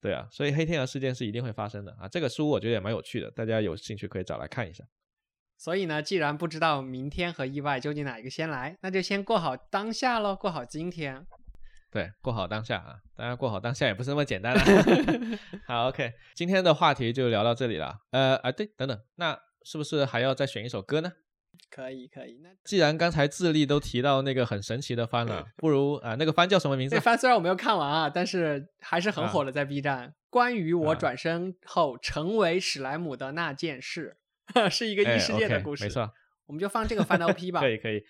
[0.00, 2.06] 对啊，所以黑天鹅事件是一定会发生的啊。
[2.06, 4.84] 这个书我觉得也蛮有趣的，大家有兴趣可以找来看一下。
[5.58, 11.26] 所以呢，既然不知道明天和意外究竟哪一个先来，那就先过好当下喽，过好今天。
[11.90, 14.60] 对，过好当下啊，当然过好当下也不是那么简单了。
[15.66, 17.96] 好，OK，今天的话题就聊到这里了。
[18.10, 21.12] 呃啊，对，等等，那是不是还要再选一首歌呢？
[21.70, 22.38] 可以，可以。
[22.42, 27.00] 那既然刚才智利都提到那个很神奇的番了， 不如啊、那个番叫什么名字这？
[27.00, 30.14] 番虽然我没有看完啊，但是还是很啊火的，在 B 站。
[30.28, 34.18] 关于我啊转身后成为史莱姆的那件事，
[34.69, 35.83] 是一个哎异世界的 OK，故事。
[35.85, 36.11] 没错，
[36.45, 37.59] 我们就放这个番的 OP 吧。
[37.59, 38.03] 可以可以。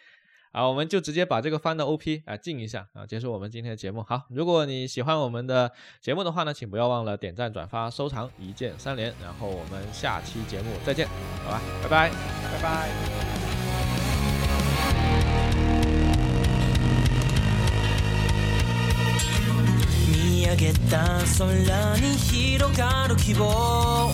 [0.53, 4.03] 好，我们就直接把这个番的 OP 啊进一下啊，结束我们今天的节目。
[4.03, 9.13] 好，如果你喜欢我们的节目的话呢，请不要忘了点赞、转发、收藏，一键三连。
[9.23, 11.07] 然后我们下期节目再见，
[11.45, 12.11] 好吧，拜拜。
[12.51, 12.89] 拜拜。
[20.11, 21.47] 見上げた空
[22.01, 24.11] に広がる希望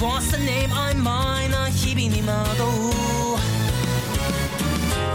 [0.00, 2.64] What's the name I'm mine な日々に惑う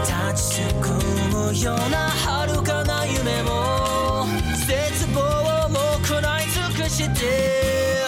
[0.02, 0.90] 立ちすく
[1.34, 4.26] むような遥かな夢も
[4.64, 8.06] 絶望も食らい尽くして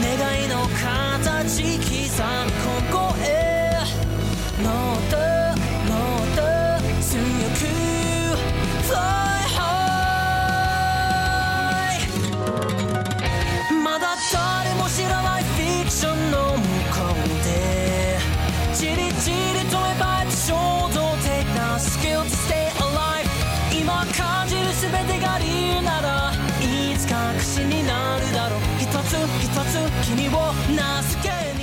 [0.00, 3.76] 願いの形刻む今後へ
[4.62, 5.16] もっと
[5.92, 5.92] も
[6.24, 6.40] っと
[7.02, 7.20] 強
[7.52, 7.68] く
[8.88, 9.25] Fly
[25.04, 28.60] てが理由ならいつか確信になるだろう。
[28.78, 31.55] 一つ一つ君を名付け